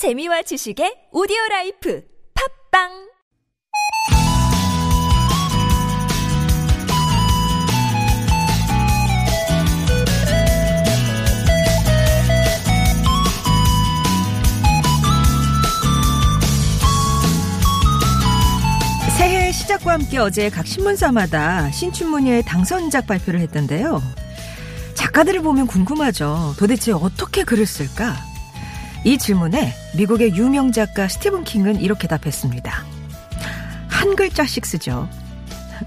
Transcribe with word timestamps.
재미와 0.00 0.40
지식의 0.40 1.08
오디오 1.12 1.36
life 1.50 2.02
팟빵 2.72 2.88
새해 19.18 19.52
시작과 19.52 19.92
함께 19.92 20.16
어제 20.16 20.48
각 20.48 20.66
신문사마다 20.66 21.70
신춘문예 21.72 22.40
당선작 22.46 23.06
발표를 23.06 23.40
했던데요. 23.40 24.00
작가들을 24.94 25.42
보면 25.42 25.66
궁금하죠. 25.66 26.54
도대체 26.58 26.92
어떻게 26.92 27.44
글을 27.44 27.66
쓸까? 27.66 28.29
이 29.04 29.16
질문에 29.16 29.72
미국의 29.96 30.36
유명 30.36 30.72
작가 30.72 31.08
스티븐 31.08 31.44
킹은 31.44 31.80
이렇게 31.80 32.06
답했습니다. 32.06 32.84
한 33.88 34.16
글자씩 34.16 34.66
쓰죠. 34.66 35.08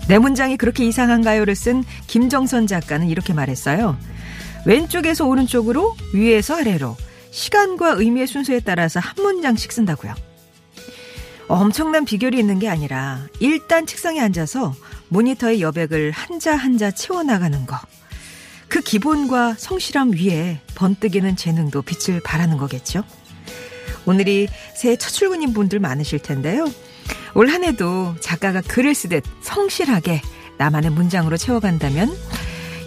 내 0.07 0.17
문장이 0.17 0.57
그렇게 0.57 0.85
이상한가요를 0.85 1.55
쓴 1.55 1.83
김정선 2.07 2.67
작가는 2.67 3.07
이렇게 3.07 3.33
말했어요. 3.33 3.97
왼쪽에서 4.65 5.25
오른쪽으로, 5.25 5.95
위에서 6.13 6.55
아래로, 6.55 6.97
시간과 7.31 7.91
의미의 7.97 8.27
순서에 8.27 8.61
따라서 8.61 8.99
한 8.99 9.13
문장씩 9.21 9.71
쓴다고요. 9.71 10.13
엄청난 11.47 12.05
비결이 12.05 12.39
있는 12.39 12.59
게 12.59 12.69
아니라 12.69 13.27
일단 13.39 13.85
책상에 13.85 14.19
앉아서 14.21 14.73
모니터의 15.09 15.61
여백을 15.61 16.11
한자 16.11 16.55
한자 16.55 16.91
채워나가는 16.91 17.65
거. 17.65 17.77
그 18.73 18.81
기본과 18.81 19.53
성실함 19.59 20.13
위에 20.13 20.59
번뜩이는 20.73 21.35
재능도 21.35 21.83
빛을 21.83 22.21
발하는 22.23 22.57
거겠죠. 22.57 23.03
오늘이 24.07 24.47
새해 24.75 24.95
첫 24.95 25.11
출근인 25.11 25.53
분들 25.53 25.77
많으실 25.79 26.17
텐데요. 26.17 26.65
올 27.35 27.49
한 27.49 27.63
해도 27.63 28.15
작가가 28.19 28.61
글을 28.61 28.95
쓰듯 28.95 29.23
성실하게 29.43 30.23
나만의 30.57 30.89
문장으로 30.89 31.37
채워간다면 31.37 32.11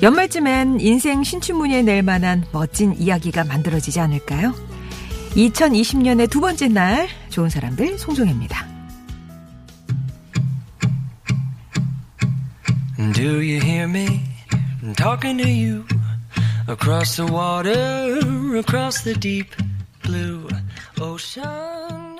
연말쯤엔 0.03 0.81
인생 0.81 1.23
신춘문예에 1.23 1.83
낼 1.83 2.03
만한 2.03 2.45
멋진 2.51 2.93
이야기가 2.93 3.45
만들어지지 3.45 4.01
않을까요? 4.01 4.55
2020년의 5.37 6.29
두 6.29 6.41
번째 6.41 6.67
날 6.67 7.07
좋은 7.31 7.49
사람들 7.49 7.97
송정혜입니다. 7.97 8.67
Do 13.15 13.23
you 13.23 13.61
hear 13.63 13.89
me 13.89 14.26
talking 14.95 15.39
to 15.39 15.49
you 15.49 15.85
across 16.69 17.17
the 17.17 17.27
water, 17.27 18.19
across 18.59 19.03
the 19.03 19.15
deep 19.19 19.55
blue 20.03 20.47
ocean? 21.01 22.17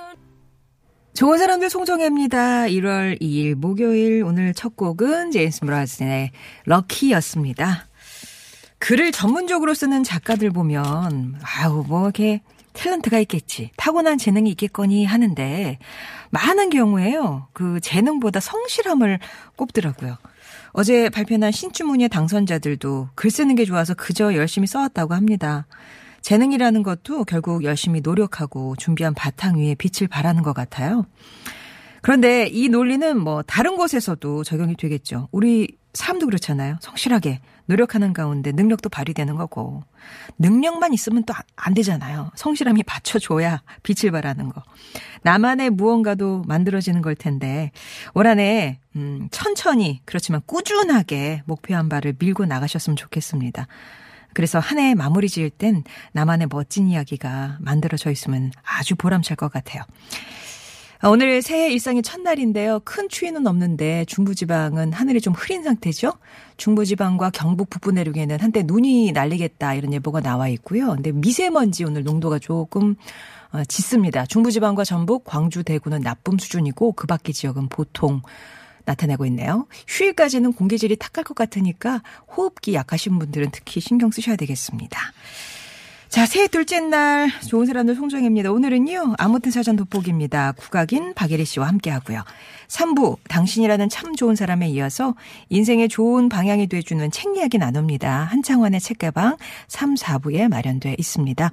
좋은 1.15 1.39
사람들 1.39 1.71
송정혜입니다. 1.71 2.67
1월 2.67 3.21
2일 3.21 3.55
목요일 3.55 4.23
오늘 4.23 4.53
첫 4.53 4.77
곡은 4.77 5.31
제임스 5.31 5.61
브라슨의 5.61 6.31
럭키였습니다. 6.67 7.89
글을 8.79 9.13
전문적으로 9.13 9.73
쓰는 9.73 10.05
작가들 10.05 10.51
보면 10.51 11.41
아우 11.43 11.85
뭐 11.87 12.05
이렇게 12.05 12.43
탤런트가 12.75 13.21
있겠지. 13.23 13.71
타고난 13.77 14.19
재능이 14.19 14.51
있겠거니 14.51 15.07
하는데 15.07 15.79
많은 16.31 16.71
경우에요. 16.71 17.49
그 17.55 17.81
재능보다 17.81 18.41
성실함을 18.41 19.19
꼽더라고요. 19.57 20.19
어제 20.79 21.09
발표한 21.09 21.51
신주문예 21.53 22.09
당선자들도 22.09 23.09
글 23.15 23.31
쓰는 23.31 23.55
게 23.55 23.65
좋아서 23.65 23.95
그저 23.95 24.35
열심히 24.35 24.67
써왔다고 24.67 25.15
합니다. 25.15 25.67
재능이라는 26.21 26.83
것도 26.83 27.25
결국 27.25 27.65
열심히 27.65 28.03
노력하고 28.03 28.77
준비한 28.77 29.15
바탕 29.15 29.57
위에 29.57 29.75
빛을 29.75 30.07
발하는 30.07 30.43
것 30.43 30.53
같아요. 30.53 31.07
그런데 32.03 32.47
이 32.49 32.69
논리는 32.69 33.19
뭐 33.19 33.41
다른 33.41 33.77
곳에서도 33.77 34.45
적용이 34.45 34.77
되겠죠. 34.77 35.31
우리 35.33 35.79
사람도 35.97 36.27
그렇잖아요. 36.27 36.77
성실하게 36.81 37.41
노력하는 37.67 38.13
가운데 38.13 38.53
능력도 38.53 38.89
발휘되는 38.91 39.35
거고 39.35 39.83
능력만 40.39 40.93
있으면 40.95 41.25
또 41.25 41.35
안 41.57 41.75
되잖아요. 41.75 42.31
성실함이 42.37 42.85
받쳐줘야 42.85 43.63
빛을 43.83 44.13
발하는 44.13 44.51
거. 44.51 44.63
나만의 45.23 45.71
무언가도 45.71 46.45
만들어지는 46.47 47.03
걸 47.03 47.17
텐데 47.17 47.73
올 48.15 48.27
한해 48.29 48.79
음, 48.95 49.29
천천히 49.33 50.01
그렇지만 50.05 50.43
꾸준하게 50.47 51.43
목표한 51.47 51.89
바를 51.89 52.15
밀고 52.19 52.45
나가셨으면 52.45 52.97
좋겠습니다. 52.97 53.67
그래서 54.35 54.59
한 54.61 54.79
해 54.79 54.95
마무리 54.95 55.29
지을 55.31 55.49
땐 55.51 55.83
나만의 56.13 56.49
멋진 56.51 56.89
이야기가 56.89 57.57
만들어져 57.61 58.11
있으면 58.11 58.53
아주 58.63 58.95
보람찰 58.95 59.37
것 59.37 59.51
같아요. 59.51 59.83
오늘 61.05 61.43
새해 61.43 61.71
일상의 61.71 62.03
첫날인데요. 62.03 62.81
큰 62.85 63.09
추위는 63.09 63.47
없는데 63.47 64.07
중부지방은 64.07 64.95
하늘이 64.95 65.21
좀 65.21 65.35
흐린 65.35 65.63
상태죠. 65.63 66.15
중부지방과 66.57 67.31
경북 67.31 67.69
북부 67.69 67.93
내륙에는 67.93 68.41
한때 68.41 68.63
눈이 68.65 69.13
날리겠다 69.13 69.75
이런 69.75 69.93
예보가 69.93 70.21
나와 70.21 70.49
있고요. 70.49 70.89
근데 70.95 71.13
미세먼지 71.13 71.85
오늘 71.85 72.03
농도가 72.03 72.39
조금 72.39 72.97
어, 73.53 73.63
짙습니다. 73.65 74.25
중부지방과 74.25 74.85
전북, 74.85 75.25
광주, 75.25 75.63
대구는 75.63 76.01
나쁨 76.01 76.39
수준이고 76.39 76.93
그 76.93 77.07
밖의 77.07 77.35
지역은 77.35 77.69
보통 77.69 78.23
나타내고 78.87 79.27
있네요. 79.27 79.67
휴일까지는 79.89 80.55
공기질이 80.55 80.97
탁할 80.97 81.25
것 81.25 81.35
같으니까 81.35 82.03
호흡기 82.35 82.75
약하신 82.75 83.19
분들은 83.19 83.51
특히 83.53 83.81
신경 83.81 84.11
쓰셔야 84.11 84.37
되겠습니다. 84.37 84.99
자, 86.09 86.25
새해 86.25 86.47
둘째 86.47 86.81
날 86.81 87.29
좋은 87.49 87.67
사람들 87.67 87.95
송정입니다. 87.97 88.51
오늘은요. 88.51 89.15
아무튼 89.19 89.51
사전 89.51 89.77
돋보기입니다. 89.77 90.53
국악인 90.53 91.15
박예리 91.15 91.45
씨와 91.45 91.67
함께 91.67 91.91
하고요. 91.91 92.23
3부 92.69 93.19
당신이라는 93.29 93.89
참 93.89 94.15
좋은 94.15 94.35
사람에 94.35 94.69
이어서 94.71 95.15
인생의 95.51 95.89
좋은 95.89 96.29
방향이 96.29 96.69
돼 96.69 96.81
주는 96.81 97.11
책 97.11 97.37
이야기 97.37 97.59
나눕니다. 97.59 98.25
한창원의 98.25 98.81
책가방 98.81 99.37
3, 99.69 99.95
4부에 99.95 100.49
마련돼 100.49 100.97
있습니다. 100.99 101.53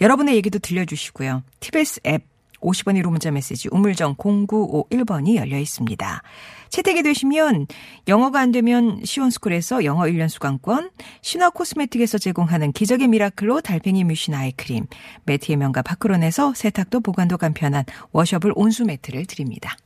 여러분의 0.00 0.36
얘기도 0.36 0.58
들려 0.58 0.84
주시고요. 0.84 1.42
TBS 1.60 2.00
앱 2.06 2.33
50원 2.64 3.00
1호 3.00 3.10
문자 3.10 3.30
메시지 3.30 3.68
우물정 3.70 4.16
0951번이 4.16 5.36
열려 5.36 5.58
있습니다. 5.58 6.22
채택이 6.70 7.02
되시면 7.02 7.66
영어가 8.08 8.40
안 8.40 8.50
되면 8.50 9.00
시원스쿨에서 9.04 9.84
영어 9.84 10.04
1년 10.04 10.28
수강권, 10.28 10.90
신화 11.22 11.50
코스메틱에서 11.50 12.18
제공하는 12.18 12.72
기적의 12.72 13.08
미라클로 13.08 13.60
달팽이 13.60 14.02
뮤신 14.04 14.34
아이크림, 14.34 14.86
매트의 15.24 15.56
명가 15.56 15.82
파크론에서 15.82 16.54
세탁도 16.54 17.00
보관도 17.00 17.38
간편한 17.38 17.84
워셔블 18.12 18.52
온수 18.56 18.84
매트를 18.84 19.26
드립니다. 19.26 19.76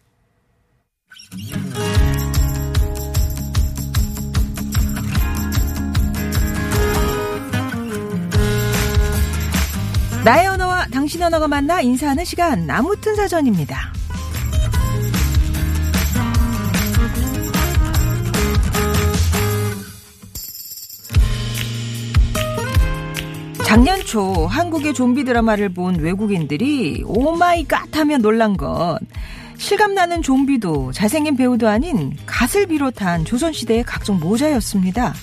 나의 10.28 10.46
언어와 10.46 10.88
당신 10.92 11.22
언어가 11.22 11.48
만나 11.48 11.80
인사하는 11.80 12.22
시간 12.26 12.68
아무튼 12.68 13.16
사전입니다. 13.16 13.94
작년 23.64 24.04
초 24.04 24.46
한국의 24.46 24.92
좀비 24.92 25.24
드라마를 25.24 25.70
본 25.70 25.98
외국인들이 25.98 27.04
oh 27.06 27.32
my 27.32 27.58
god 27.58 27.96
하며 27.96 28.18
놀란 28.18 28.58
건 28.58 28.98
실감나는 29.56 30.20
좀비도 30.20 30.92
잘생긴 30.92 31.38
배우도 31.38 31.66
아닌 31.66 32.14
갓을 32.26 32.66
비롯한 32.66 33.24
조선시대의 33.24 33.82
각종 33.84 34.20
모자였습니다. 34.20 35.14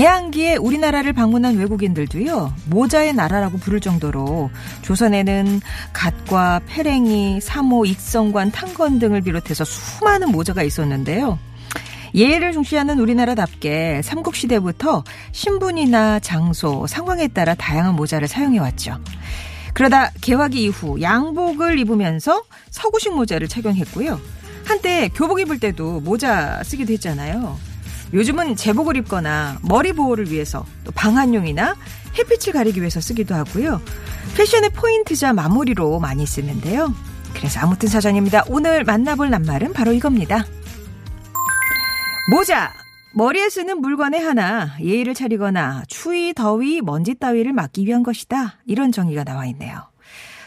개항기에 0.00 0.56
우리나라를 0.56 1.12
방문한 1.12 1.58
외국인들도요, 1.58 2.54
모자의 2.70 3.12
나라라고 3.12 3.58
부를 3.58 3.80
정도로 3.80 4.50
조선에는 4.80 5.60
갓과 5.92 6.62
페랭이, 6.66 7.42
사모, 7.42 7.84
익성관, 7.84 8.50
탕건 8.50 8.98
등을 8.98 9.20
비롯해서 9.20 9.62
수많은 9.62 10.32
모자가 10.32 10.62
있었는데요. 10.62 11.38
예의를 12.14 12.52
중시하는 12.52 12.98
우리나라답게 12.98 14.00
삼국시대부터 14.02 15.04
신분이나 15.32 16.20
장소, 16.20 16.86
상황에 16.86 17.28
따라 17.28 17.54
다양한 17.54 17.94
모자를 17.94 18.26
사용해왔죠. 18.26 18.98
그러다 19.74 20.12
개화기 20.22 20.62
이후 20.62 20.98
양복을 21.02 21.78
입으면서 21.78 22.42
서구식 22.70 23.14
모자를 23.14 23.48
착용했고요. 23.48 24.18
한때 24.64 25.10
교복 25.14 25.40
입을 25.40 25.60
때도 25.60 26.00
모자 26.00 26.62
쓰기도 26.64 26.94
했잖아요. 26.94 27.69
요즘은 28.12 28.56
제복을 28.56 28.96
입거나 28.96 29.58
머리 29.62 29.92
보호를 29.92 30.30
위해서 30.30 30.64
또 30.84 30.90
방한용이나 30.92 31.76
햇빛을 32.18 32.52
가리기 32.52 32.80
위해서 32.80 33.00
쓰기도 33.00 33.34
하고요. 33.34 33.80
패션의 34.36 34.70
포인트자 34.70 35.32
마무리로 35.32 36.00
많이 36.00 36.26
쓰는데요. 36.26 36.92
그래서 37.34 37.60
아무튼 37.60 37.88
사전입니다. 37.88 38.44
오늘 38.48 38.84
만나볼 38.84 39.30
낱말은 39.30 39.72
바로 39.72 39.92
이겁니다. 39.92 40.44
모자. 42.30 42.72
머리에 43.12 43.48
쓰는 43.48 43.80
물건의 43.80 44.20
하나, 44.20 44.76
예의를 44.80 45.14
차리거나 45.14 45.82
추위, 45.88 46.32
더위, 46.32 46.80
먼지 46.80 47.14
따위를 47.14 47.52
막기 47.52 47.84
위한 47.84 48.04
것이다. 48.04 48.58
이런 48.66 48.92
정의가 48.92 49.24
나와 49.24 49.46
있네요. 49.46 49.90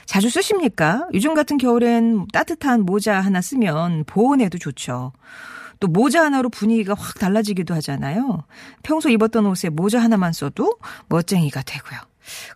자주 0.06 0.30
쓰십니까? 0.30 1.08
요즘 1.14 1.34
같은 1.34 1.58
겨울엔 1.58 2.28
따뜻한 2.32 2.82
모자 2.82 3.20
하나 3.20 3.42
쓰면 3.42 4.06
보온에도 4.06 4.58
좋죠. 4.58 5.12
또 5.84 5.90
모자 5.90 6.24
하나로 6.24 6.48
분위기가 6.48 6.94
확 6.98 7.20
달라지기도 7.20 7.74
하잖아요. 7.76 8.46
평소 8.84 9.10
입었던 9.10 9.46
옷에 9.46 9.68
모자 9.68 10.02
하나만 10.02 10.32
써도 10.32 10.78
멋쟁이가 11.10 11.62
되고요. 11.62 12.00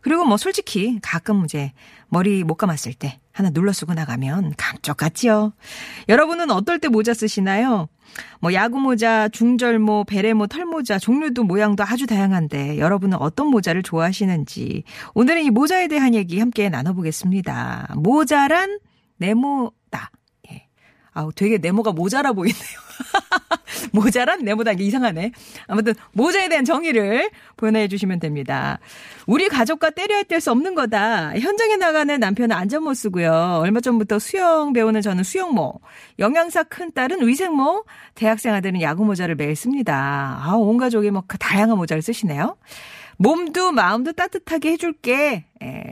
그리고 0.01 0.23
뭐 0.23 0.37
솔직히 0.37 0.97
가끔 1.01 1.43
이제 1.43 1.73
머리 2.07 2.45
못 2.45 2.55
감았을 2.55 2.93
때 2.93 3.19
하나 3.33 3.49
눌러 3.49 3.73
쓰고 3.73 3.95
나가면 3.95 4.53
감쪽 4.55 4.95
같지요. 4.95 5.51
여러분은 6.07 6.51
어떨 6.51 6.79
때 6.79 6.87
모자 6.87 7.13
쓰시나요? 7.13 7.89
뭐 8.39 8.53
야구 8.53 8.79
모자, 8.79 9.27
중절모, 9.27 10.05
베레모, 10.05 10.47
털모자 10.47 10.97
종류도 10.97 11.43
모양도 11.43 11.83
아주 11.83 12.07
다양한데 12.07 12.77
여러분은 12.77 13.17
어떤 13.17 13.47
모자를 13.47 13.83
좋아하시는지 13.83 14.83
오늘은 15.15 15.43
이 15.43 15.49
모자에 15.49 15.89
대한 15.89 16.15
얘기 16.15 16.39
함께 16.39 16.69
나눠보겠습니다. 16.69 17.93
모자란 17.97 18.79
네모다. 19.17 20.11
예. 21.17 21.19
아우 21.19 21.31
되게 21.33 21.57
네모가 21.57 21.93
모자라 21.93 22.33
보이네요. 22.33 22.57
모자란 23.91 24.43
네모다 24.43 24.73
이게 24.73 24.83
이상하네. 24.85 25.31
아무튼 25.67 25.93
모자에 26.13 26.49
대한 26.49 26.65
정의를 26.65 27.29
보내주시면 27.57 28.19
됩니다. 28.19 28.79
우리 29.25 29.49
가족과 29.49 29.89
때려야 29.91 30.23
뗄 30.23 30.41
수 30.41 30.51
없는 30.51 30.75
거다. 30.75 31.37
현장에 31.37 31.75
나가는 31.75 32.19
남편은 32.19 32.55
안전 32.55 32.83
모 32.83 32.93
쓰고요. 32.93 33.59
얼마 33.61 33.79
전부터 33.79 34.19
수영 34.19 34.73
배우는 34.73 35.01
저는 35.01 35.23
수영모, 35.23 35.81
영양사 36.19 36.63
큰 36.63 36.91
딸은 36.93 37.27
위생모, 37.27 37.85
대학생 38.15 38.53
아들은 38.53 38.81
야구 38.81 39.05
모자를 39.05 39.35
매일 39.35 39.55
씁니다. 39.55 40.39
아, 40.41 40.53
온 40.55 40.77
가족이 40.77 41.11
뭐 41.11 41.23
다양한 41.39 41.77
모자를 41.77 42.01
쓰시네요. 42.01 42.55
몸도 43.17 43.71
마음도 43.71 44.13
따뜻하게 44.13 44.71
해줄게. 44.71 45.45
예. 45.63 45.83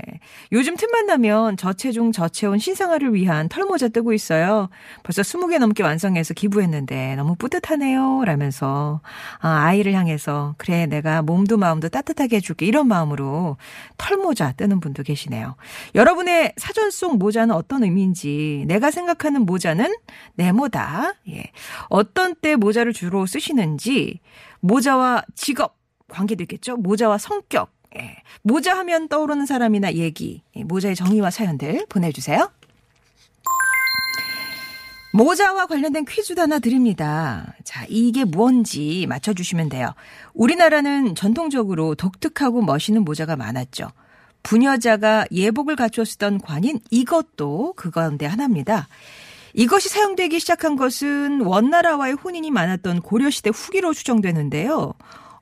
요즘 0.51 0.75
틈만 0.75 1.07
나면 1.07 1.57
저체중 1.57 2.11
저체온 2.11 2.59
신생아를 2.59 3.15
위한 3.15 3.49
털모자 3.49 3.87
뜨고 3.87 4.13
있어요. 4.13 4.69
벌써 5.03 5.23
20개 5.23 5.57
넘게 5.57 5.81
완성해서 5.81 6.35
기부했는데 6.35 7.15
너무 7.15 7.35
뿌듯하네요. 7.35 8.23
라면서 8.25 9.01
아, 9.39 9.63
아이를 9.65 9.93
향해서 9.93 10.53
그래 10.57 10.85
내가 10.85 11.23
몸도 11.23 11.57
마음도 11.57 11.89
따뜻하게 11.89 12.37
해줄게 12.37 12.67
이런 12.67 12.87
마음으로 12.87 13.57
털모자 13.97 14.51
뜨는 14.53 14.79
분도 14.79 15.01
계시네요. 15.01 15.55
여러분의 15.95 16.53
사전 16.57 16.91
속 16.91 17.17
모자는 17.17 17.55
어떤 17.55 17.83
의미인지 17.83 18.65
내가 18.67 18.91
생각하는 18.91 19.41
모자는 19.47 19.95
네모다. 20.35 21.13
예. 21.29 21.43
어떤 21.89 22.35
때 22.35 22.55
모자를 22.55 22.93
주로 22.93 23.25
쓰시는지 23.25 24.19
모자와 24.59 25.23
직업 25.35 25.84
관계도 26.09 26.43
있겠죠. 26.43 26.77
모자와 26.77 27.17
성격. 27.17 27.71
예. 27.97 28.17
모자 28.41 28.77
하면 28.77 29.07
떠오르는 29.07 29.45
사람이나 29.45 29.93
얘기, 29.93 30.43
예, 30.55 30.63
모자의 30.63 30.95
정의와 30.95 31.31
사연들 31.31 31.85
보내주세요. 31.87 32.51
모자와 35.13 35.67
관련된 35.67 36.03
퀴즈도 36.03 36.41
하나 36.41 36.59
드립니다. 36.59 37.55
자, 37.63 37.85
이게 37.87 38.25
뭔지 38.25 39.05
맞춰주시면 39.07 39.69
돼요. 39.69 39.93
우리나라는 40.33 41.15
전통적으로 41.15 41.95
독특하고 41.95 42.61
멋있는 42.61 43.05
모자가 43.05 43.37
많았죠. 43.37 43.91
부녀자가 44.43 45.25
예복을 45.31 45.77
갖추어 45.77 46.03
쓰던 46.03 46.39
관인 46.39 46.79
이것도 46.91 47.73
그 47.77 47.91
가운데 47.91 48.25
하나입니다. 48.25 48.89
이것이 49.53 49.87
사용되기 49.87 50.41
시작한 50.41 50.75
것은 50.75 51.41
원나라와의 51.41 52.15
혼인이 52.15 52.51
많았던 52.51 53.01
고려시대 53.01 53.51
후기로 53.51 53.93
추정되는데요. 53.93 54.93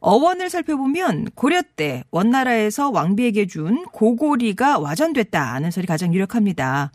어원을 0.03 0.49
살펴보면 0.49 1.29
고려 1.33 1.61
때 1.61 2.03
원나라에서 2.11 2.89
왕비에게 2.89 3.47
준 3.47 3.85
고고리가 3.85 4.77
와전됐다는 4.79 5.71
설이 5.71 5.87
가장 5.87 6.13
유력합니다. 6.13 6.91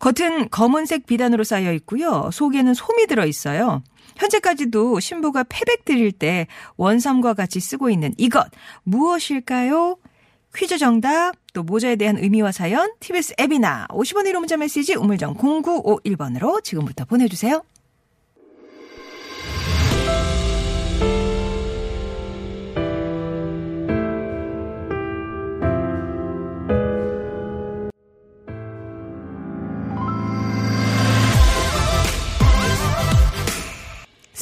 겉은 0.00 0.48
검은색 0.50 1.06
비단으로 1.06 1.44
쌓여 1.44 1.72
있고요. 1.74 2.30
속에는 2.32 2.72
솜이 2.72 3.06
들어 3.06 3.26
있어요. 3.26 3.82
현재까지도 4.16 4.98
신부가 4.98 5.44
패백 5.44 5.84
드릴 5.84 6.10
때 6.10 6.46
원삼과 6.78 7.34
같이 7.34 7.60
쓰고 7.60 7.90
있는 7.90 8.14
이것 8.16 8.46
무엇일까요? 8.84 9.98
퀴즈 10.56 10.78
정답, 10.78 11.34
또 11.52 11.62
모자에 11.62 11.96
대한 11.96 12.16
의미와 12.16 12.52
사연, 12.52 12.90
TBS 13.00 13.34
앱이나 13.38 13.86
50원 13.90 14.24
1호 14.24 14.38
문자 14.38 14.56
메시지 14.56 14.94
우물정 14.94 15.34
0951번으로 15.34 16.64
지금부터 16.64 17.04
보내주세요. 17.04 17.62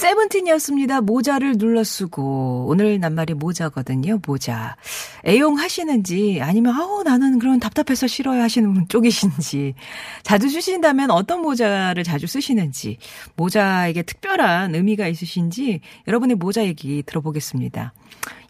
세븐틴이었습니다. 0.06 1.00
모자를 1.00 1.58
눌러 1.58 1.82
쓰고 1.82 2.66
오늘 2.68 3.00
낱말이 3.00 3.34
모자거든요. 3.34 4.20
모자. 4.24 4.76
애용하시는지 5.26 6.38
아니면 6.40 6.74
아우 6.76 7.02
나는 7.02 7.40
그런 7.40 7.58
답답해서 7.58 8.06
싫어요 8.06 8.40
하시는 8.40 8.72
분 8.72 8.86
쪽이신지 8.86 9.74
자주 10.22 10.48
쓰신다면 10.48 11.10
어떤 11.10 11.42
모자를 11.42 12.04
자주 12.04 12.28
쓰시는지 12.28 12.98
모자에게 13.34 14.02
특별한 14.02 14.76
의미가 14.76 15.08
있으신지 15.08 15.80
여러분의 16.06 16.36
모자 16.36 16.64
얘기 16.64 17.02
들어보겠습니다. 17.02 17.92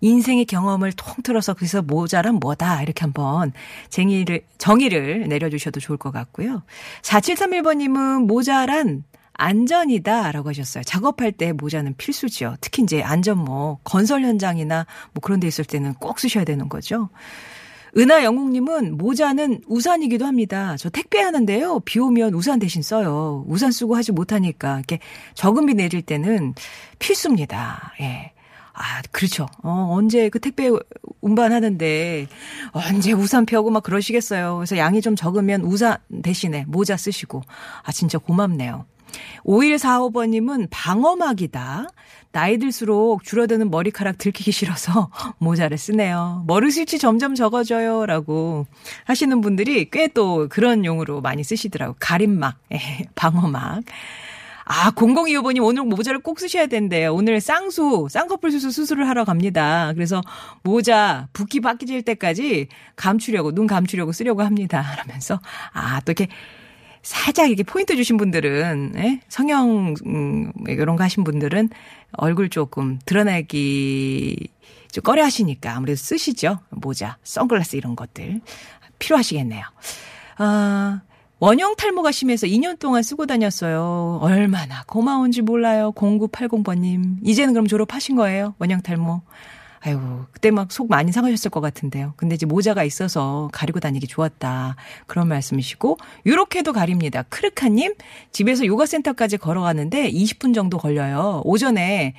인생의 0.03 0.44
경험을 0.44 0.93
통틀어서 0.93 1.55
그래서 1.55 1.81
모자란 1.81 2.35
뭐다 2.35 2.82
이렇게 2.82 3.00
한번 3.00 3.53
쟁의를 3.88 4.43
정의를 4.58 5.26
내려주셔도 5.29 5.81
좋을 5.81 5.97
것 5.97 6.11
같고요. 6.11 6.64
4731번님은 7.00 8.26
모자란 8.26 9.05
안전이다 9.38 10.32
라고 10.32 10.48
하셨어요. 10.50 10.84
작업할 10.84 11.32
때 11.32 11.52
모자는 11.52 11.94
필수죠. 11.96 12.56
특히 12.60 12.82
이제 12.82 13.02
안전 13.02 13.38
뭐 13.38 13.78
건설 13.84 14.22
현장이나 14.22 14.86
뭐 15.12 15.20
그런 15.20 15.40
데 15.40 15.46
있을 15.46 15.64
때는 15.64 15.94
꼭 15.94 16.18
쓰셔야 16.18 16.44
되는 16.44 16.68
거죠. 16.68 17.08
은하 17.96 18.24
영국님은 18.24 18.98
모자는 18.98 19.62
우산이기도 19.66 20.26
합니다. 20.26 20.76
저 20.78 20.90
택배하는데요. 20.90 21.80
비 21.80 21.98
오면 21.98 22.34
우산 22.34 22.58
대신 22.58 22.82
써요. 22.82 23.44
우산 23.48 23.72
쓰고 23.72 23.96
하지 23.96 24.12
못하니까 24.12 24.76
이렇게 24.76 24.98
적은 25.34 25.64
비 25.64 25.74
내릴 25.74 26.02
때는 26.02 26.54
필수입니다. 26.98 27.94
예. 28.00 28.32
아, 28.74 29.00
그렇죠. 29.10 29.46
어, 29.62 29.88
언제 29.92 30.28
그 30.28 30.38
택배 30.38 30.70
운반하는데 31.22 32.26
언제 32.72 33.12
우산 33.12 33.46
펴고 33.46 33.70
막 33.70 33.82
그러시겠어요. 33.82 34.56
그래서 34.56 34.76
양이 34.76 35.00
좀 35.00 35.16
적으면 35.16 35.62
우산 35.62 35.96
대신에 36.22 36.66
모자 36.68 36.98
쓰시고. 36.98 37.42
아, 37.82 37.92
진짜 37.92 38.19
고맙네요. 38.19 38.84
5145번님은 39.44 40.69
방어막이다. 40.70 41.89
나이 42.32 42.58
들수록 42.58 43.25
줄어드는 43.25 43.70
머리카락 43.70 44.19
들키기 44.19 44.53
싫어서 44.53 45.11
모자를 45.39 45.79
쓰네요. 45.79 46.44
머리숱이 46.46 46.99
점점 46.99 47.35
적어져요. 47.35 48.05
라고 48.06 48.67
하시는 49.05 49.41
분들이 49.41 49.89
꽤 49.91 50.06
또 50.17 50.49
그런 50.49 50.85
용으로 50.87 51.20
많이 51.20 51.44
쓰시더라고. 51.44 51.94
가림막, 52.01 52.56
예, 52.73 52.79
방어막. 53.15 53.82
아, 54.65 54.91
0025번님 54.93 55.63
오늘 55.63 55.85
모자를 55.85 56.20
꼭 56.20 56.41
쓰셔야 56.41 56.67
된대요. 56.67 57.15
오늘 57.15 57.41
쌍수, 57.41 58.08
쌍꺼풀 58.11 58.51
수술 58.51 58.73
수술을 58.73 59.08
하러 59.08 59.25
갑니다. 59.25 59.93
그래서 59.94 60.23
모자 60.63 61.29
붓기 61.35 61.61
바뀌질 61.61 62.03
때까지 62.03 62.69
감추려고, 62.96 63.53
눈 63.53 63.67
감추려고 63.67 64.13
쓰려고 64.13 64.43
합니다. 64.43 64.81
하면서, 65.05 65.39
아, 65.73 66.01
또 66.01 66.13
이렇게 66.13 66.29
살짝 67.06 67.46
이렇게 67.46 67.63
포인트 67.63 67.94
주신 67.94 68.17
분들은 68.17 68.94
예? 68.96 69.20
성형 69.29 69.94
음, 70.06 70.53
이런 70.67 70.96
거 70.96 71.05
하신 71.05 71.22
분들은 71.22 71.70
얼굴 72.15 72.48
조금 72.48 72.98
드러내기 73.06 74.48
좀 74.91 75.05
꺼려 75.05 75.22
하시니까 75.22 75.77
아무래도 75.77 75.96
쓰시죠. 75.96 76.58
모자, 76.70 77.17
선글라스 77.22 77.77
이런 77.77 77.94
것들 77.94 78.41
필요하시겠네요. 78.98 79.63
아, 80.39 81.01
원형 81.39 81.77
탈모가 81.77 82.10
심해서 82.10 82.48
2년 82.48 82.77
동안 82.81 83.05
쓰고 83.05 83.27
다녔어요. 83.27 84.19
얼마나 84.20 84.82
고마운지 84.89 85.43
몰라요. 85.43 85.93
0980번님. 85.93 87.19
이제는 87.22 87.53
그럼 87.53 87.69
졸업하신 87.69 88.17
거예요? 88.17 88.56
원형 88.58 88.82
탈모. 88.82 89.22
아이고, 89.80 90.26
그때 90.32 90.50
막 90.50 90.72
속 90.72 90.88
많이 90.88 91.12
상하셨을 91.12 91.50
것 91.50 91.60
같은데요. 91.60 92.14
근데 92.16 92.34
이제 92.34 92.44
모자가 92.46 92.84
있어서 92.84 93.48
가리고 93.52 93.80
다니기 93.80 94.06
좋았다. 94.06 94.76
그런 95.06 95.28
말씀이시고, 95.28 95.96
요렇게도 96.26 96.72
가립니다. 96.72 97.22
크르카님, 97.28 97.94
집에서 98.32 98.66
요가센터까지 98.66 99.36
걸어가는데 99.38 100.10
20분 100.10 100.54
정도 100.54 100.78
걸려요. 100.78 101.42
오전에 101.44 102.14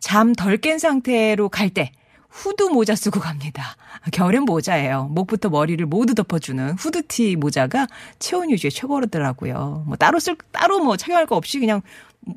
잠 0.00 0.34
덜 0.34 0.58
깬 0.58 0.78
상태로 0.78 1.48
갈 1.48 1.70
때, 1.70 1.92
후드 2.28 2.64
모자 2.64 2.94
쓰고 2.96 3.20
갑니다. 3.20 3.76
겨울엔 4.12 4.44
모자예요. 4.44 5.04
목부터 5.12 5.50
머리를 5.50 5.84
모두 5.86 6.14
덮어주는 6.14 6.72
후드티 6.78 7.36
모자가 7.36 7.86
체온 8.18 8.50
유지에 8.50 8.70
최고더라고요. 8.70 9.84
뭐 9.86 9.96
따로 9.96 10.18
쓸, 10.18 10.36
따로 10.50 10.78
뭐 10.82 10.96
착용할 10.96 11.26
거 11.26 11.36
없이 11.36 11.58
그냥 11.60 11.82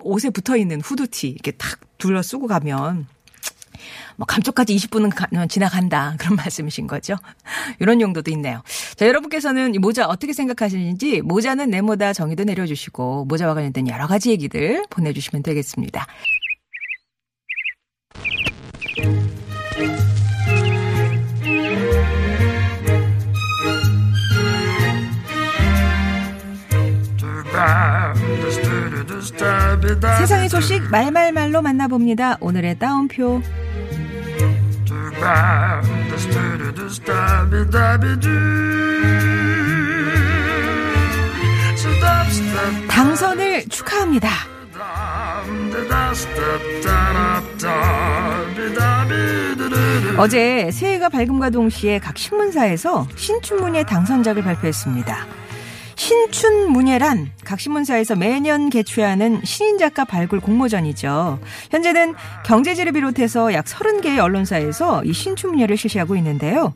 옷에 0.01 0.29
붙어 0.31 0.57
있는 0.57 0.81
후드티 0.81 1.29
이렇게 1.29 1.51
탁 1.51 1.79
둘러 1.97 2.21
쓰고 2.21 2.47
가면 2.47 3.07
뭐 4.15 4.25
감쪽까지 4.25 4.75
20분은 4.75 5.49
지나간다 5.49 6.15
그런 6.19 6.35
말씀이신 6.35 6.87
거죠. 6.87 7.15
이런 7.79 8.01
용도도 8.01 8.31
있네요. 8.31 8.61
자 8.95 9.07
여러분께서는 9.07 9.75
이 9.75 9.77
모자 9.79 10.07
어떻게 10.07 10.33
생각하시는지 10.33 11.21
모자는 11.21 11.69
네모다 11.69 12.13
정의도 12.13 12.43
내려주시고 12.43 13.25
모자와 13.25 13.53
관련된 13.53 13.87
여러 13.87 14.07
가지 14.07 14.31
얘기들 14.31 14.83
보내주시면 14.89 15.43
되겠습니다. 15.43 16.07
세상의 30.19 30.49
소식 30.49 30.83
말말말로 30.91 31.61
만나봅니다. 31.61 32.37
오늘의 32.39 32.77
따옴표. 32.77 33.41
당선을 42.87 43.65
축하합니다. 43.69 44.29
어제 50.17 50.69
새해가 50.71 51.09
밝음과 51.09 51.49
동시에 51.49 51.99
각 51.99 52.17
신문사에서 52.17 53.07
신춘문예 53.15 53.83
당선작을 53.83 54.43
발표했습니다. 54.43 55.44
신춘 56.05 56.71
문예란 56.71 57.31
각 57.43 57.59
신문사에서 57.59 58.15
매년 58.15 58.69
개최하는 58.69 59.41
신인 59.43 59.79
작가 59.79 60.05
발굴 60.05 60.39
공모전이죠. 60.39 61.39
현재는 61.71 62.13
경제지를 62.45 62.91
비롯해서 62.91 63.51
약 63.53 63.65
30개의 63.65 64.19
언론사에서 64.19 65.03
이 65.03 65.13
신춘 65.13 65.53
문예를 65.53 65.77
실시하고 65.77 66.15
있는데요. 66.17 66.75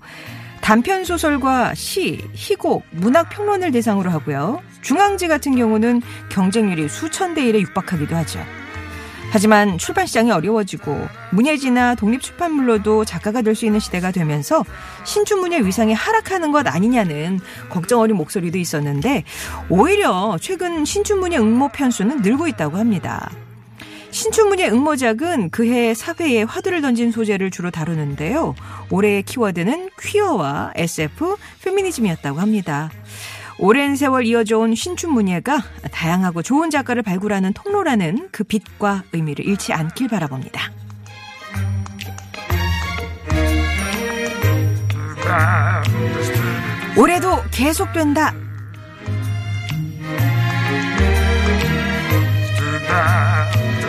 단편 0.62 1.04
소설과 1.04 1.76
시, 1.76 2.28
희곡, 2.34 2.84
문학 2.90 3.30
평론을 3.30 3.72
대상으로 3.72 4.10
하고요. 4.10 4.64
중앙지 4.82 5.28
같은 5.28 5.56
경우는 5.56 6.02
경쟁률이 6.32 6.90
수천 6.90 7.36
대 7.36 7.44
1에 7.44 7.60
육박하기도 7.62 8.16
하죠. 8.16 8.44
하지만 9.32 9.78
출판 9.78 10.08
시장이 10.08 10.32
어려워지고 10.32 11.08
문예지나 11.32 11.96
독립 11.96 12.22
출판물로도 12.22 13.06
작가가 13.06 13.42
될 13.44 13.56
수 13.56 13.66
있는 13.66 13.80
시대가 13.80 14.12
되면서 14.12 14.64
신춘문예 15.04 15.60
위상이 15.62 15.94
하락하는 15.94 16.52
것 16.52 16.66
아니냐는 16.68 17.40
걱정 17.70 18.00
어린 18.00 18.16
목소리도 18.16 18.58
있었는데 18.58 19.24
오히려 19.70 20.38
최근 20.40 20.86
신춘문예 20.86 21.38
응모 21.38 21.70
편수는 21.70 22.22
늘고 22.22 22.48
있다고 22.48 22.78
합니다. 22.78 23.30
신춘문예 24.12 24.70
응모작은 24.70 25.50
그해 25.52 25.94
사회에 25.94 26.44
화두를 26.44 26.82
던진 26.82 27.12
소재를 27.12 27.52
주로 27.52 27.70
다루는데요. 27.70 28.56
올해의 28.90 29.24
키워드는 29.24 29.90
퀴어와 30.02 30.72
SF, 30.76 31.38
페미니즘이었다고 31.64 32.40
합니다. 32.40 32.90
오랜 33.62 33.98
세월 33.98 34.26
이어져온 34.26 34.74
신춘 34.74 35.12
문예가 35.12 35.62
다양하고 35.92 36.42
좋은 36.42 36.70
작가를 36.70 37.04
발굴하는 37.04 37.52
통로라는 37.52 38.30
그 38.32 38.46
빛과 38.46 39.04
의미를 39.12 39.46
잃지 39.46 39.74
않길 39.74 40.08
바라봅니다. 40.08 40.72
올해도 46.98 47.44
계속된다. 47.52 48.34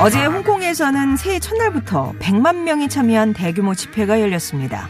어제 0.01 0.25
홍콩에서는 0.25 1.17
새해 1.17 1.39
첫날부터 1.39 2.15
100만 2.19 2.63
명이 2.63 2.89
참여한 2.89 3.35
대규모 3.35 3.75
집회가 3.75 4.21
열렸습니다. 4.21 4.89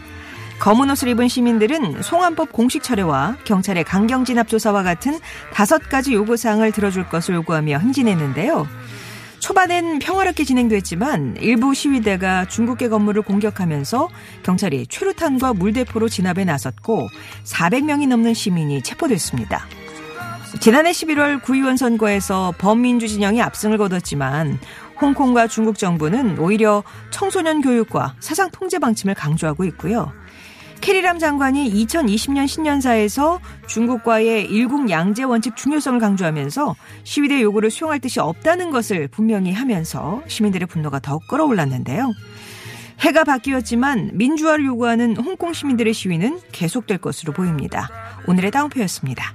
검은 0.61 0.91
옷을 0.91 1.07
입은 1.07 1.27
시민들은 1.27 2.03
송환법 2.03 2.51
공식 2.51 2.83
철회와 2.83 3.37
경찰의 3.45 3.83
강경 3.83 4.25
진압 4.25 4.47
조사와 4.47 4.83
같은 4.83 5.19
다섯 5.51 5.89
가지 5.89 6.13
요구 6.13 6.37
사항을 6.37 6.71
들어줄 6.71 7.09
것을 7.09 7.33
요구하며 7.33 7.79
행진했는데요. 7.79 8.67
초반엔 9.39 9.97
평화롭게 9.97 10.43
진행됐지만 10.43 11.37
일부 11.39 11.73
시위대가 11.73 12.45
중국계 12.45 12.89
건물을 12.89 13.23
공격하면서 13.23 14.07
경찰이 14.43 14.85
최루탄과 14.85 15.55
물대포로 15.55 16.07
진압에 16.09 16.45
나섰고 16.45 17.09
400명이 17.43 18.07
넘는 18.07 18.35
시민이 18.35 18.83
체포됐습니다. 18.83 19.65
지난해 20.59 20.91
11월 20.91 21.41
구의원 21.41 21.75
선거에서 21.75 22.53
범민주 22.59 23.07
진영이 23.07 23.41
압승을 23.41 23.79
거뒀지만 23.79 24.59
홍콩과 25.01 25.47
중국 25.47 25.79
정부는 25.79 26.37
오히려 26.37 26.83
청소년 27.09 27.61
교육과 27.61 28.13
사상 28.19 28.51
통제 28.51 28.77
방침을 28.77 29.15
강조하고 29.15 29.63
있고요. 29.63 30.13
캐리람 30.81 31.19
장관이 31.19 31.71
2020년 31.71 32.47
신년사에서 32.47 33.39
중국과의 33.67 34.45
일국 34.45 34.89
양제 34.89 35.23
원칙 35.23 35.55
중요성을 35.55 35.99
강조하면서 35.99 36.75
시위대 37.03 37.41
요구를 37.41 37.69
수용할 37.69 37.99
뜻이 37.99 38.19
없다는 38.19 38.71
것을 38.71 39.07
분명히 39.07 39.53
하면서 39.53 40.23
시민들의 40.27 40.67
분노가 40.67 40.99
더욱 40.99 41.27
끌어올랐는데요. 41.27 42.11
해가 42.99 43.23
바뀌었지만 43.23 44.11
민주화를 44.13 44.65
요구하는 44.65 45.15
홍콩 45.17 45.53
시민들의 45.53 45.93
시위는 45.93 46.39
계속될 46.51 46.97
것으로 46.97 47.33
보입니다. 47.33 47.89
오늘의 48.27 48.51
다운표였습니다. 48.51 49.33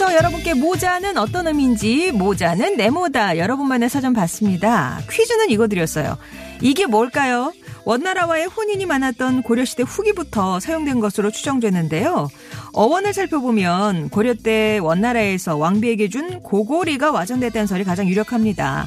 계속해서 0.00 0.14
여러분께 0.14 0.54
모자는 0.54 1.18
어떤 1.18 1.46
의미인지 1.46 2.10
모자는 2.12 2.78
네모다 2.78 3.36
여러분만의 3.36 3.90
사전 3.90 4.14
봤습니다. 4.14 4.98
퀴즈는 5.10 5.50
이거 5.50 5.68
드렸어요. 5.68 6.16
이게 6.62 6.86
뭘까요? 6.86 7.52
원나라와의 7.84 8.46
혼인이 8.46 8.86
많았던 8.86 9.42
고려시대 9.42 9.82
후기부터 9.82 10.58
사용된 10.58 11.00
것으로 11.00 11.30
추정되는데요. 11.30 12.28
어원을 12.72 13.12
살펴보면 13.12 14.08
고려 14.08 14.32
때 14.34 14.78
원나라에서 14.78 15.56
왕비에게 15.56 16.08
준 16.08 16.42
고고리가 16.42 17.10
와전됐다는 17.10 17.66
설이 17.66 17.84
가장 17.84 18.08
유력합니다. 18.08 18.86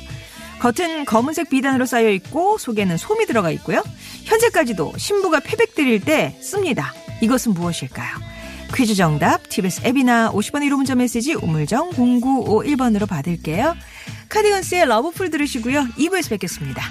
겉은 0.60 1.06
검은색 1.06 1.50
비단으로 1.50 1.86
쌓여 1.86 2.10
있고 2.10 2.58
속에는 2.58 2.98
솜이 2.98 3.28
들어가 3.28 3.52
있고요. 3.52 3.84
현재까지도 4.24 4.94
신부가 4.98 5.42
패백 5.42 5.76
드릴 5.76 6.02
때 6.02 6.36
씁니다. 6.42 6.92
이것은 7.22 7.54
무엇일까요? 7.54 8.33
퀴즈 8.76 8.96
정답 8.96 9.48
TBS 9.50 9.82
앱이나 9.86 10.32
50원 10.32 10.68
1호 10.68 10.76
문자 10.78 10.96
메시지 10.96 11.34
우물정 11.36 11.92
0951번으로 11.92 13.08
받을게요. 13.08 13.76
카디건스의 14.30 14.86
러브풀 14.88 15.30
들으시고요. 15.30 15.88
2부에서 15.98 16.32
뵙겠습니다. 16.32 16.82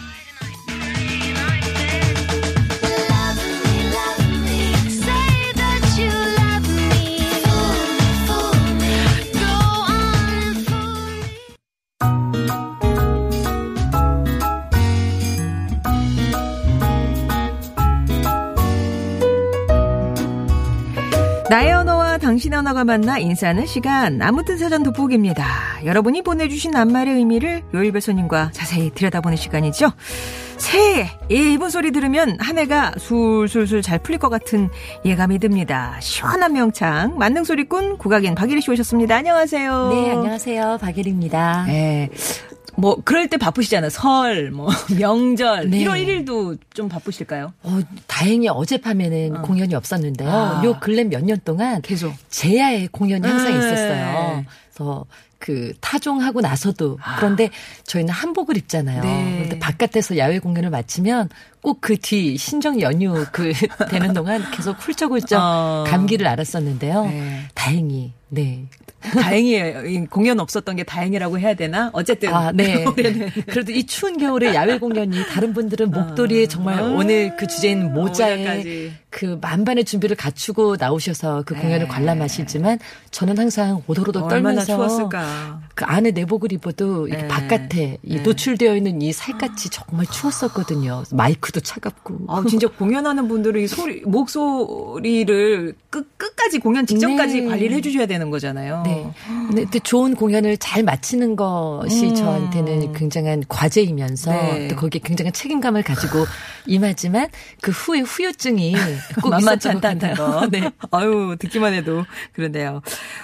나의 21.53 21.71
언어와 21.71 22.17
당신의 22.17 22.61
언어가 22.61 22.83
만나 22.83 23.19
인사하는 23.19 23.67
시간 23.67 24.23
아무튼 24.23 24.57
사전 24.57 24.83
돋보기입니다. 24.85 25.85
여러분이 25.85 26.23
보내주신 26.23 26.71
낱말의 26.71 27.17
의미를 27.17 27.63
요일별 27.75 28.01
손님과 28.01 28.53
자세히 28.55 28.89
들여다보는 28.89 29.37
시간이죠. 29.37 29.93
새해 30.57 31.11
이분 31.29 31.69
소리 31.69 31.91
들으면 31.93 32.39
한 32.41 32.57
해가 32.57 32.95
술술술 32.97 33.83
잘 33.83 33.99
풀릴 33.99 34.19
것 34.19 34.31
같은 34.31 34.71
예감이 35.05 35.41
듭니다. 35.41 35.99
시원한 36.01 36.55
명창 36.55 37.19
만능 37.19 37.45
소리꾼 37.45 37.99
국악인 37.99 38.35
박예리 38.35 38.63
씨 38.63 38.71
오셨습니다. 38.71 39.17
안녕하세요. 39.17 39.91
네, 39.93 40.11
안녕하세요. 40.13 40.79
박예리입니다. 40.81 41.67
네. 41.67 42.09
뭐 42.77 42.97
그럴 43.05 43.29
때 43.29 43.37
바쁘시잖아요. 43.37 43.91
설, 43.91 44.51
뭐 44.51 44.69
명절, 44.99 45.71
네. 45.71 45.79
1월 45.85 46.05
1일도 46.27 46.59
좀 46.75 46.89
바쁘실까요? 46.89 47.53
어, 47.63 47.81
다행히 48.07 48.49
어젯밤에는 48.49 49.37
어. 49.37 49.43
공연이 49.43 49.75
없었는데요. 49.75 50.31
아. 50.31 50.63
요 50.65 50.79
근래 50.81 51.05
몇 51.05 51.23
년 51.23 51.39
동안 51.45 51.83
계속. 51.83 52.15
제야의 52.31 52.89
공연이 52.89 53.27
항상 53.27 53.53
네. 53.53 53.59
있었어요. 53.59 54.45
그래서 54.75 55.05
그 55.39 55.73
타종하고 55.81 56.41
나서도 56.41 56.99
그런데 57.19 57.51
저희는 57.85 58.13
한복을 58.13 58.57
입잖아요. 58.57 59.01
아. 59.01 59.05
네. 59.05 59.33
그런데 59.37 59.59
바깥에서 59.59 60.17
야외 60.17 60.39
공연을 60.39 60.71
마치면 60.71 61.29
꼭 61.61 61.81
그 61.81 61.97
뒤 61.97 62.37
신정 62.39 62.81
연휴 62.81 63.27
그 63.33 63.53
되는 63.91 64.15
동안 64.15 64.49
계속 64.53 64.77
훌쩍훌쩍 64.81 65.41
어. 65.43 65.85
감기를 65.87 66.27
앓았었는데요. 66.27 67.05
네. 67.07 67.41
다행히 67.55 68.13
네. 68.29 68.67
다행이에요. 69.03 69.87
이 69.87 70.07
공연 70.07 70.41
없었던 70.41 70.77
게 70.77 70.85
다행이라고 70.85 71.39
해야 71.39 71.55
되나? 71.55 71.91
어쨌든. 71.93 72.33
아, 72.33 72.53
네. 72.53 72.85
그래도 73.47 73.73
이 73.73 73.85
추운 73.85 74.19
겨울에 74.19 74.55
야외 74.55 74.79
공연이 74.79 75.17
다른 75.29 75.53
분들은 75.53 75.91
목도리에 75.91 76.47
정말 76.47 76.79
아. 76.79 76.83
오늘 76.85 77.37
그 77.37 77.47
주제인 77.47 77.93
모자에 77.93 78.37
모자까지. 78.37 78.93
그 79.13 79.39
만반의 79.43 79.85
준비를 79.85 80.17
갖추고 80.17 80.77
나오셔서 80.81 81.43
그 81.45 81.55
공연을 81.55 81.81
네. 81.81 81.87
관람하시지만 81.87 82.79
저는 83.11 83.39
항상 83.39 83.83
오도로도 83.87 84.27
떨면서 84.27 84.65
추웠을까. 84.65 85.61
그 85.75 85.85
안에 85.85 86.13
내복을 86.13 86.51
입어도 86.53 87.07
이렇게 87.09 87.25
네. 87.25 87.29
바깥에 87.29 87.99
이 88.03 88.21
노출되어 88.21 88.75
있는 88.75 89.03
이 89.03 89.13
살갗이 89.13 89.69
정말 89.71 90.07
추웠었거든요. 90.07 91.05
마이크도 91.13 91.61
차갑고. 91.61 92.21
아, 92.29 92.43
진짜 92.49 92.69
공연하는 92.69 93.29
분들은 93.29 93.61
이 93.61 93.67
소리, 93.67 94.01
목소리를 94.01 95.75
끝, 95.91 96.19
끝까지 96.19 96.59
공연 96.59 96.87
직전까지 96.87 97.43
네. 97.43 97.49
관리를 97.49 97.77
해주셔야 97.77 98.07
되는 98.07 98.31
거잖아요. 98.31 98.83
네. 98.87 99.13
근데, 99.27 99.65
근데 99.65 99.79
좋은 99.79 100.15
공연을 100.15 100.57
잘 100.57 100.83
마치는 100.83 101.37
것이 101.37 102.07
음. 102.07 102.15
저한테는 102.15 102.95
굉장한 102.95 103.45
과제이면서 103.47 104.33
네. 104.33 104.69
또 104.69 104.77
거기에 104.77 105.03
굉장한 105.05 105.35
책임감을 105.35 105.83
가지고 105.83 106.25
임하지만 106.67 107.29
그 107.61 107.71
후에 107.71 108.01
후유증이 108.01 108.75
꼭 109.23 109.31
만만치 109.31 109.69
않다는. 109.69 110.15
거. 110.15 110.47
네. 110.51 110.71
아유, 110.91 111.37
듣기만 111.39 111.75
해도 111.75 112.05
그런데요. 112.33 112.83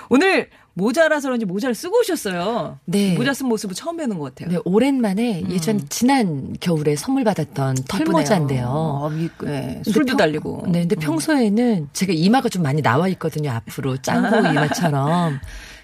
오늘 0.09 0.49
모자라서 0.75 1.27
그런지 1.29 1.45
모자를 1.45 1.75
쓰고 1.75 1.99
오셨어요. 1.99 2.79
네. 2.85 3.15
모자 3.15 3.35
쓴 3.35 3.49
모습을 3.49 3.75
처음 3.75 3.97
뵈는 3.97 4.17
것 4.19 4.33
같아요. 4.35 4.55
네, 4.55 4.63
오랜만에 4.65 5.43
예전 5.51 5.89
지난 5.89 6.55
겨울에 6.61 6.95
선물 6.95 7.25
받았던 7.25 7.79
털모자인데요. 7.89 8.67
어, 8.69 9.11
미, 9.11 9.29
네, 9.43 9.83
술도 9.85 10.07
평- 10.13 10.17
달리고. 10.17 10.67
네, 10.69 10.81
근데 10.83 10.95
평소에는 10.95 11.89
제가 11.93 12.13
이마가 12.13 12.49
좀 12.49 12.63
많이 12.63 12.81
나와 12.81 13.09
있거든요. 13.09 13.51
앞으로 13.51 13.97
짱구 13.97 14.39
이마처럼. 14.39 15.41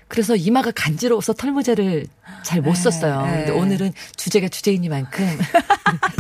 그래서 0.07 0.37
이마가 0.37 0.71
간지러워서 0.71 1.33
털모자를 1.33 2.07
잘 2.45 2.61
못 2.63 2.75
썼어요. 2.77 3.23
네. 3.23 3.33
근데 3.47 3.51
오늘은 3.51 3.93
주제가 4.17 4.47
주제이니만큼 4.49 5.27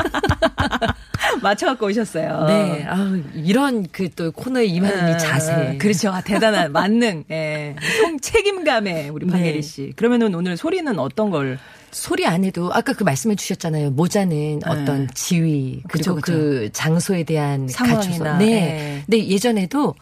맞춰갖고 1.44 1.86
오셨어요. 1.86 2.44
네, 2.46 2.84
아우, 2.88 3.20
이런 3.34 3.86
그 3.88 4.08
또 4.16 4.30
코너에 4.32 4.64
임하는 4.66 5.14
이 5.14 5.18
자세. 5.18 5.76
그렇죠. 5.78 6.10
아, 6.10 6.20
대단한 6.20 6.70
만능. 6.72 7.24
예. 7.30 7.74
송 8.00 8.18
책임감에 8.20 9.08
우리 9.08 9.26
박예리 9.26 9.54
네. 9.54 9.60
씨. 9.62 9.92
그러면은 9.96 10.34
오늘 10.34 10.56
소리는 10.56 10.98
어떤 10.98 11.30
걸? 11.30 11.58
소리 11.90 12.26
안에도 12.26 12.72
아까 12.72 12.92
그 12.92 13.02
말씀해 13.04 13.36
주셨잖아요. 13.36 13.90
모자는 13.90 14.60
어떤 14.66 15.08
지위 15.14 15.76
네. 15.76 15.82
그리고 15.88 16.14
그쵸, 16.14 16.14
그쵸. 16.16 16.32
그 16.32 16.70
장소에 16.72 17.22
대한 17.24 17.68
상황이나, 17.68 18.00
갖춰서. 18.00 18.38
네. 18.38 18.46
예. 18.52 19.02
근데 19.06 19.26
예전에도 19.28 19.94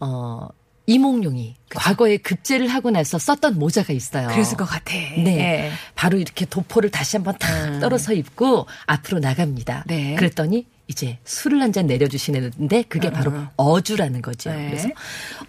어 0.00 0.48
이몽룡이 0.86 1.54
과거에 1.74 2.16
급제를 2.16 2.68
하고 2.68 2.90
나서 2.90 3.18
썼던 3.18 3.58
모자가 3.58 3.92
있어요. 3.92 4.28
그랬을 4.28 4.56
것 4.56 4.64
같아. 4.64 4.94
네. 4.94 5.38
예. 5.38 5.70
바로 5.94 6.16
이렇게 6.18 6.46
도포를 6.46 6.90
다시 6.90 7.16
한번 7.18 7.34
탁 7.38 7.78
떨어서 7.80 8.12
입고 8.14 8.66
앞으로 8.86 9.18
나갑니다. 9.18 9.84
네. 9.86 10.14
그랬더니 10.14 10.66
이제 10.88 11.18
술을 11.24 11.60
한 11.62 11.72
잔 11.72 11.86
내려주시는데 11.86 12.82
그게 12.88 13.10
바로 13.10 13.30
어주라는 13.56 14.22
거죠. 14.22 14.50
네. 14.50 14.68
그래서 14.70 14.88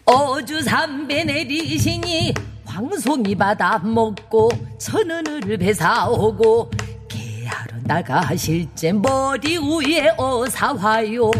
어주 0.05 0.61
삼배 0.61 1.23
내리시니 1.23 2.33
황송이 2.65 3.35
받아 3.35 3.79
먹고 3.79 4.49
천원을 4.77 5.57
배사오고 5.57 6.69
개하러 7.07 7.77
나가실 7.83 8.67
때 8.79 8.91
머리 8.91 9.57
위에 9.57 10.11
어사와요 10.17 11.31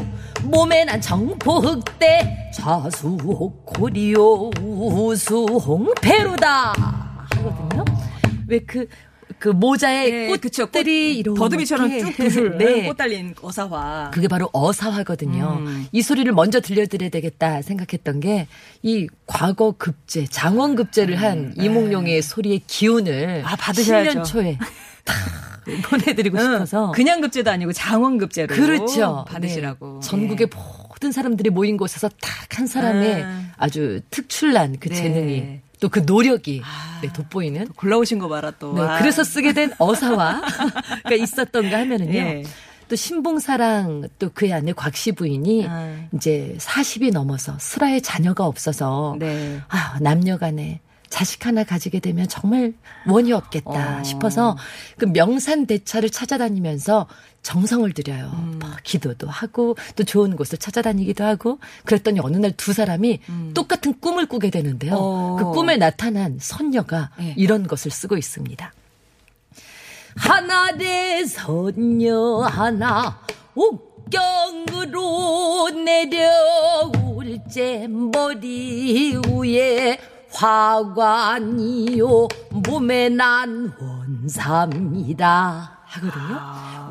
몸에 0.43 0.85
난 0.85 1.01
정포 1.01 1.59
흑대 1.59 2.51
좌수옥고리요 2.55 4.49
우수홍패로다 5.59 6.73
하거든요. 7.31 7.85
왜그 8.47 8.87
그 9.39 9.49
모자에 9.49 10.29
예, 10.31 10.37
그쵸. 10.37 10.65
꽃들이 10.65 11.13
꽃, 11.15 11.19
이렇게 11.19 11.39
더듬이처럼 11.39 11.99
쭉 11.99 12.17
부술 12.17 12.57
네. 12.57 12.85
꽃 12.85 12.97
달린 12.97 13.33
어사화. 13.41 14.11
그게 14.13 14.27
바로 14.27 14.49
어사화거든요. 14.53 15.63
음. 15.65 15.87
이 15.91 16.01
소리를 16.01 16.31
먼저 16.33 16.59
들려드려야 16.59 17.09
되겠다 17.09 17.61
생각했던 17.61 18.19
게 18.19 18.47
이 18.81 19.07
과거 19.27 19.71
급제, 19.77 20.25
장원 20.27 20.75
급제를 20.75 21.17
한 21.21 21.53
이몽룡의 21.57 22.21
소리의 22.21 22.61
기운을 22.65 23.41
음, 23.41 23.45
아, 23.45 23.55
받으셔야죠. 23.55 24.21
10년 24.21 24.25
초에 24.25 24.57
다 25.03 25.13
보내드리고 25.89 26.39
싶어서 26.39 26.91
그냥 26.91 27.19
급제도 27.21 27.51
아니고 27.51 27.73
장원 27.73 28.17
급제로 28.17 28.55
그렇죠. 28.55 29.25
받으시라고. 29.27 29.99
네. 30.01 30.07
전국의 30.07 30.47
예. 30.51 30.57
모든 30.89 31.11
사람들이 31.11 31.49
모인 31.49 31.77
곳에서 31.77 32.09
딱 32.09 32.39
한 32.59 32.67
사람의 32.67 33.23
아. 33.23 33.43
아주 33.57 34.01
특출난 34.09 34.75
그 34.81 34.89
네. 34.89 34.95
재능이 34.95 35.59
또 35.79 35.89
그 35.89 35.99
노력이 36.05 36.61
네, 37.01 37.13
돋보이는 37.13 37.69
골라오신 37.75 38.19
거 38.19 38.27
봐라 38.27 38.51
또. 38.59 38.73
네, 38.73 38.81
아. 38.81 38.99
그래서 38.99 39.23
쓰게 39.23 39.53
된 39.53 39.71
어사화가 39.77 41.13
있었던가 41.17 41.79
하면은요. 41.79 42.13
예. 42.17 42.43
또 42.89 42.95
신봉사랑 42.95 44.09
또 44.17 44.29
그의 44.33 44.51
아내 44.51 44.73
곽씨 44.73 45.11
부인이 45.13 45.67
아. 45.69 45.95
이제 46.13 46.55
40이 46.59 47.13
넘어서 47.13 47.55
슬아의 47.59 48.01
자녀가 48.01 48.45
없어서 48.45 49.15
네. 49.19 49.59
아, 49.69 49.97
남녀 50.01 50.37
간에 50.37 50.81
자식 51.09 51.45
하나 51.45 51.63
가지게 51.63 51.99
되면 51.99 52.27
정말 52.27 52.73
원이 53.07 53.33
없겠다 53.33 53.99
어. 53.99 54.03
싶어서 54.03 54.57
그 54.97 55.05
명산 55.05 55.65
대차를 55.65 56.09
찾아다니면서 56.11 57.07
정성을 57.41 57.91
들여요. 57.93 58.31
음. 58.33 58.59
뭐 58.59 58.69
기도도 58.83 59.27
하고 59.27 59.75
또 59.95 60.03
좋은 60.03 60.35
곳을 60.35 60.57
찾아다니기도 60.59 61.23
하고 61.23 61.59
그랬더니 61.85 62.19
어느 62.19 62.37
날 62.37 62.51
두 62.59 62.73
사람이 62.73 63.21
똑같은 63.53 63.99
꿈을 64.01 64.25
꾸게 64.25 64.49
되는데요. 64.49 64.93
음. 64.93 64.97
어. 64.99 65.37
그 65.39 65.45
꿈에 65.51 65.77
나타난 65.77 66.37
선녀가 66.39 67.09
예. 67.21 67.33
이런 67.37 67.65
것을 67.67 67.89
쓰고 67.89 68.17
있습니다. 68.17 68.73
하나의 70.17 71.25
선녀 71.27 72.41
하나 72.41 73.19
옥경으로 74.49 75.69
내려올 75.85 77.39
제 77.49 77.87
머리 77.87 79.15
위에 79.15 79.97
화관이요 80.31 82.27
몸에 82.51 83.09
난 83.09 83.71
원삼이다 83.79 85.79
하거든요. 85.89 86.39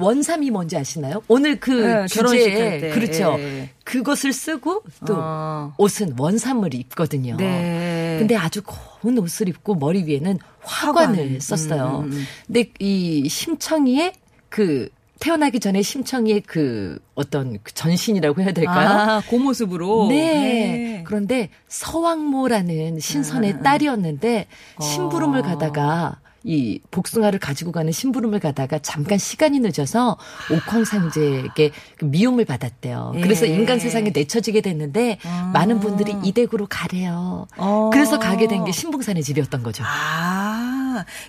원삼이 0.00 0.50
뭔지 0.50 0.76
아시나요? 0.76 1.22
오늘 1.28 1.58
그 1.60 1.70
네, 1.70 2.06
주제에. 2.06 2.90
그렇죠. 2.90 3.36
예. 3.38 3.70
그것을 3.84 4.32
쓰고 4.32 4.82
또 5.06 5.14
어. 5.16 5.72
옷은 5.78 6.14
원삼을 6.18 6.74
입거든요. 6.74 7.36
네. 7.36 8.16
근데 8.18 8.36
아주 8.36 8.60
고운 8.64 9.18
옷을 9.18 9.48
입고 9.48 9.76
머리 9.76 10.04
위에는 10.04 10.38
화관을 10.62 11.18
화관. 11.18 11.40
썼어요. 11.40 12.00
음, 12.04 12.06
음, 12.06 12.12
음. 12.12 12.24
근데 12.46 12.70
이 12.80 13.28
심청이의 13.28 14.14
그 14.48 14.88
태어나기 15.20 15.60
전에 15.60 15.82
심청이의 15.82 16.42
그 16.42 16.98
어떤 17.14 17.58
그 17.62 17.72
전신이라고 17.74 18.42
해야 18.42 18.52
될까요? 18.52 18.88
아, 18.88 19.22
그 19.28 19.34
모습으로. 19.36 20.08
네. 20.08 21.02
그런데 21.06 21.50
서왕모라는 21.68 23.00
신선의 23.00 23.62
딸이었는데 23.62 24.46
심부름을 24.80 25.40
어. 25.40 25.42
가다가 25.42 26.18
이 26.44 26.80
복숭아를 26.92 27.40
가지고 27.40 27.72
가는 27.72 27.90
심부름을 27.90 28.38
가다가 28.38 28.78
잠깐 28.78 29.18
시간이 29.18 29.58
늦어서 29.58 30.16
옥황상제에게 30.52 31.72
그 31.98 32.04
미움을 32.04 32.44
받았대요. 32.44 33.12
예. 33.16 33.20
그래서 33.20 33.44
인간 33.44 33.80
세상에 33.80 34.10
내쳐지게 34.10 34.60
됐는데 34.60 35.18
아. 35.24 35.50
많은 35.52 35.80
분들이 35.80 36.14
이댁으로 36.22 36.68
가래요. 36.68 37.48
어. 37.56 37.90
그래서 37.92 38.18
가게 38.18 38.46
된 38.46 38.64
게 38.64 38.72
신봉산의 38.72 39.22
집이었던 39.24 39.62
거죠. 39.62 39.82
아, 39.86 40.37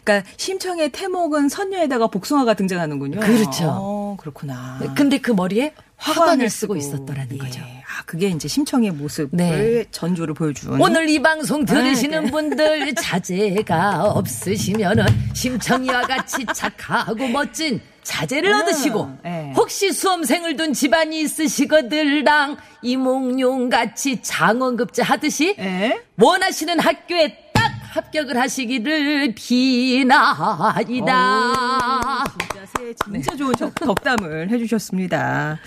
그러니까 0.03 0.29
심청의 0.37 0.89
태목은 0.91 1.49
선녀에다가 1.49 2.07
복숭아가 2.07 2.53
등장하는군요. 2.53 3.19
그렇죠. 3.19 3.65
어, 3.67 4.17
그렇구나. 4.19 4.79
근데 4.95 5.17
그 5.17 5.31
머리에 5.31 5.73
화관을 5.99 6.49
쓰고 6.49 6.75
있었더라는 6.75 7.33
예. 7.33 7.37
거죠. 7.37 7.61
아, 7.61 8.03
그게 8.05 8.29
이제 8.29 8.47
심청의 8.47 8.91
모습을 8.91 9.29
네. 9.33 9.85
전조를 9.91 10.33
보여준. 10.33 10.79
오늘 10.81 11.09
이 11.09 11.21
방송 11.21 11.65
들으시는 11.65 12.17
아, 12.17 12.21
네. 12.21 12.31
분들 12.31 12.95
자제가 12.95 14.11
없으시면은 14.11 15.05
심청이와 15.33 16.03
같이 16.03 16.45
착하고 16.53 17.27
멋진 17.27 17.81
자제를 18.03 18.53
아, 18.53 18.59
얻으시고 18.61 19.17
네. 19.23 19.53
혹시 19.55 19.91
수험생을 19.91 20.55
둔 20.55 20.73
집안이 20.73 21.19
있으시거들랑 21.21 22.57
이몽룡 22.81 23.69
같이 23.69 24.21
장원급제 24.21 25.01
하듯이 25.01 25.55
예? 25.59 26.01
원하시는 26.17 26.79
학교에 26.79 27.27
딱 27.27 27.48
합격을 27.89 28.37
하시기를 28.37 29.33
비나이다. 29.35 30.05
진짜 32.39 32.65
새해 32.77 32.93
진짜 33.03 33.35
좋은 33.35 33.53
적- 33.55 33.73
덕담을 33.75 34.49
해주셨습니다. 34.49 35.57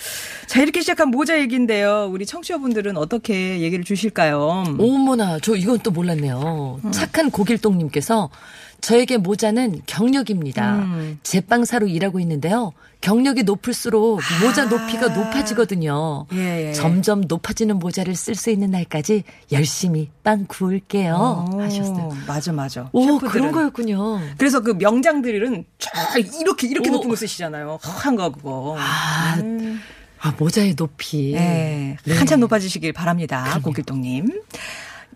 자, 0.47 0.61
이렇게 0.63 0.81
시작한 0.81 1.09
모자 1.09 1.39
얘기인데요. 1.41 2.09
우리 2.11 2.25
청취자분들은 2.27 2.97
어떻게 2.97 3.61
얘기를 3.61 3.85
주실까요? 3.85 4.65
어머나, 4.79 5.39
저 5.41 5.57
이건 5.57 5.79
또 5.81 5.91
몰랐네요. 5.91 6.81
착한 6.93 7.31
고길동님께서 7.31 8.31
저에게 8.83 9.17
모자는 9.17 9.83
경력입니다. 9.87 10.75
음. 10.81 11.19
제빵사로 11.23 11.87
일하고 11.87 12.19
있는데요. 12.21 12.73
경력이 13.01 13.45
높을수록 13.45 14.21
모자 14.43 14.67
높이가 14.67 15.09
높아지거든요. 15.09 16.27
아. 16.29 16.35
예, 16.35 16.69
예. 16.69 16.73
점점 16.73 17.23
높아지는 17.27 17.79
모자를 17.79 18.15
쓸 18.15 18.35
수 18.35 18.51
있는 18.51 18.71
날까지 18.73 19.23
열심히 19.53 20.11
빵 20.25 20.47
구울게요. 20.47 21.47
오, 21.53 21.61
하셨어요. 21.61 22.11
맞아, 22.27 22.53
맞아. 22.53 22.89
오, 22.93 23.05
셰프들은. 23.05 23.31
그런 23.31 23.53
거였군요. 23.53 24.21
그래서 24.37 24.61
그 24.61 24.73
명장들은 24.73 25.65
쫙 25.79 25.93
이렇게 26.41 26.67
이렇게 26.69 26.91
오. 26.91 26.95
높은 26.95 27.09
거 27.09 27.17
쓰시잖아요. 27.17 27.79
한거 27.83 28.31
그거. 28.31 28.77
아, 28.79 29.37
아, 30.21 30.35
모자의 30.39 30.75
높이. 30.75 31.33
네. 31.33 31.97
네. 32.05 32.17
한참 32.17 32.41
높아지시길 32.41 32.93
바랍니다. 32.93 33.59
고길동님. 33.63 34.43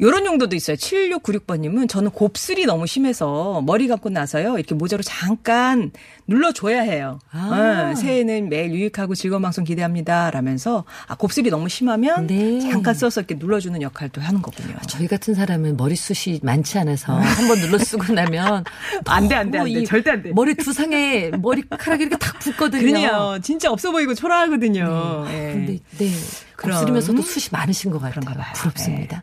요런 0.00 0.26
용도도 0.26 0.54
있어요. 0.56 0.76
7696번님은 0.76 1.88
저는 1.88 2.10
곱슬이 2.10 2.66
너무 2.66 2.86
심해서 2.86 3.62
머리 3.64 3.88
감고 3.88 4.10
나서요. 4.10 4.58
이렇게 4.58 4.74
모자로 4.74 5.02
잠깐 5.02 5.90
눌러줘야 6.26 6.82
해요. 6.82 7.18
아. 7.30 7.92
어, 7.92 7.94
새해는 7.94 8.48
매일 8.48 8.72
유익하고 8.72 9.14
즐거운 9.14 9.42
방송 9.42 9.64
기대합니다. 9.64 10.30
라면서 10.30 10.84
아, 11.06 11.14
곱슬이 11.14 11.48
너무 11.50 11.68
심하면 11.68 12.26
네. 12.26 12.60
잠깐 12.60 12.94
써서 12.94 13.20
이렇게 13.20 13.36
눌러주는 13.36 13.80
역할도 13.80 14.20
하는 14.20 14.42
거군요. 14.42 14.74
저희 14.88 15.06
같은 15.06 15.34
사람은 15.34 15.76
머리숱이 15.76 16.40
많지 16.42 16.78
않아서 16.78 17.14
한번 17.14 17.58
눌러 17.60 17.78
쓰고 17.78 18.12
나면 18.12 18.64
안 19.06 19.28
돼, 19.28 19.34
안 19.34 19.50
돼, 19.50 19.58
안 19.58 19.64
돼. 19.64 19.70
이 19.70 19.84
절대 19.84 20.10
안 20.10 20.22
돼. 20.22 20.32
머리 20.32 20.54
두상에 20.54 21.30
머리카락이 21.30 22.02
이렇게 22.04 22.18
탁 22.18 22.38
붙거든요. 22.40 22.82
그러네요. 22.82 23.38
진짜 23.42 23.70
없어 23.70 23.92
보이고 23.92 24.14
초라하거든요. 24.14 25.26
예. 25.30 25.52
근데 25.52 25.78
네. 25.98 26.10
그럼. 26.56 26.78
곱슬이면서도 26.78 27.22
숱이 27.22 27.48
많으신 27.52 27.90
것 27.90 27.98
같아요. 27.98 28.20
그런가 28.20 28.34
봐요. 28.34 28.52
네. 28.54 28.60
부럽습니다. 28.60 29.22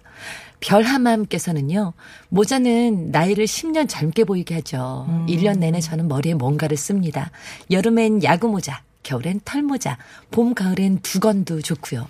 별하맘께서는요. 0.64 1.94
모자는 2.30 3.12
나이를 3.12 3.46
10년 3.46 3.88
젊게 3.90 4.24
보이게 4.24 4.56
하죠. 4.56 5.06
음. 5.10 5.26
1년 5.28 5.60
내내 5.60 5.82
저는 5.82 6.08
머리에 6.08 6.34
뭔가를 6.34 6.78
씁니다. 6.78 7.32
여름엔 7.70 8.24
야구 8.24 8.48
모자, 8.48 8.82
겨울엔 9.04 9.42
털 9.44 9.62
모자, 9.62 9.98
봄 10.32 10.54
가을엔 10.54 11.00
두건도 11.02 11.62
좋고요. 11.62 12.08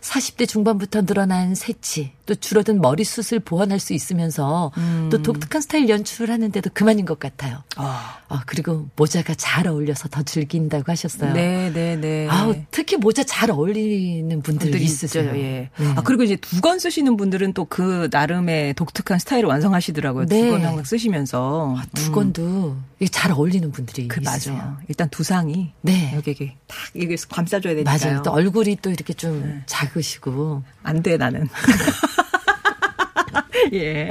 40대 0.00 0.48
중반부터 0.48 1.02
늘어난 1.02 1.54
새치, 1.54 2.12
또 2.30 2.36
줄어든 2.36 2.80
머리숱을 2.80 3.40
보완할 3.40 3.80
수 3.80 3.92
있으면서 3.92 4.70
또 5.10 5.20
독특한 5.20 5.60
스타일 5.62 5.88
연출을 5.88 6.32
하는데도 6.32 6.70
그만인 6.72 7.04
것 7.04 7.18
같아요. 7.18 7.64
아. 7.74 8.18
아, 8.28 8.42
그리고 8.46 8.88
모자가 8.94 9.34
잘 9.34 9.66
어울려서 9.66 10.08
더 10.10 10.22
즐긴다고 10.22 10.84
하셨어요. 10.86 11.32
네, 11.32 11.72
네, 11.74 11.96
네. 11.96 12.28
아우, 12.28 12.54
특히 12.70 12.96
모자 12.96 13.24
잘 13.24 13.50
어울리는 13.50 14.40
분들이 14.42 14.84
있으세요. 14.84 15.24
있어요. 15.24 15.36
예. 15.42 15.70
네. 15.76 15.92
아 15.96 16.02
그리고 16.02 16.22
이제 16.22 16.36
두건 16.36 16.78
쓰시는 16.78 17.16
분들은 17.16 17.52
또 17.54 17.66
그 17.70 18.08
나름의 18.10 18.74
독특한 18.74 19.18
스타일을 19.20 19.48
완성하시더라고요. 19.48 20.26
네. 20.26 20.42
두건 20.42 20.64
항상 20.64 20.84
쓰시면서 20.84 21.76
아, 21.78 21.84
두건도 21.94 22.76
이게 22.98 23.08
잘 23.10 23.30
어울리는 23.32 23.70
분들이 23.70 24.08
그 24.08 24.20
있으세요. 24.20 24.56
맞아요. 24.56 24.76
일단 24.88 25.08
두상이 25.08 25.72
네. 25.82 26.12
여기 26.16 26.32
이게 26.32 26.56
탁 26.66 26.76
이게 26.94 27.16
감싸줘야 27.28 27.74
되니까요. 27.74 27.96
네. 27.98 28.06
맞아요. 28.06 28.22
또 28.22 28.32
얼굴이 28.32 28.78
또 28.82 28.90
이렇게 28.90 29.12
좀 29.14 29.62
작으시고. 29.66 30.62
안 30.90 31.02
돼 31.02 31.16
나는. 31.16 31.48
예. 33.72 34.10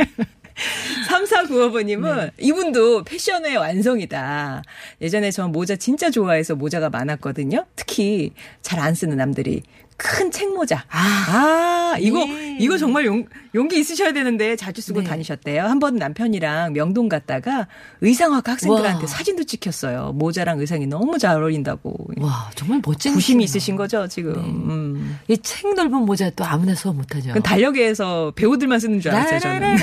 3495번님은 1.09 2.15
네. 2.17 2.31
이분도 2.39 3.03
패션의 3.03 3.57
완성이다. 3.57 4.61
예전에 5.01 5.31
전 5.31 5.51
모자 5.51 5.75
진짜 5.75 6.09
좋아해서 6.09 6.55
모자가 6.55 6.89
많았거든요. 6.89 7.65
특히 7.75 8.33
잘 8.61 8.79
안 8.79 8.93
쓰는 8.93 9.17
남들이 9.17 9.63
큰 10.01 10.31
책모자. 10.31 10.85
아, 10.89 11.95
이거, 11.99 12.19
네. 12.25 12.57
이거 12.59 12.77
정말 12.77 13.05
용, 13.05 13.25
용기 13.53 13.77
있으셔야 13.79 14.13
되는데 14.13 14.55
자주 14.55 14.81
쓰고 14.81 15.01
네. 15.01 15.07
다니셨대요. 15.07 15.63
한 15.63 15.79
번 15.79 15.95
남편이랑 15.97 16.71
명동 16.73 17.09
갔다가 17.09 17.67
의상학과 18.01 18.53
학생들한테 18.53 19.01
와. 19.01 19.07
사진도 19.07 19.43
찍혔어요. 19.43 20.13
모자랑 20.15 20.59
의상이 20.59 20.87
너무 20.87 21.17
잘 21.17 21.41
어울린다고. 21.41 21.93
와, 22.17 22.49
정말 22.55 22.81
멋진. 22.85 23.13
부심이 23.13 23.35
분이네요. 23.35 23.43
있으신 23.43 23.75
거죠, 23.75 24.07
지금. 24.07 24.33
네. 24.33 24.39
음. 24.39 25.19
이책 25.27 25.75
넓은 25.75 25.91
모자 26.05 26.29
또 26.31 26.45
아무나 26.45 26.73
수업 26.75 26.95
못하죠. 26.95 27.33
달력에서 27.41 28.31
배우들만 28.35 28.79
쓰는 28.79 29.01
줄 29.01 29.11
알았어요, 29.11 29.39
저는. 29.39 29.75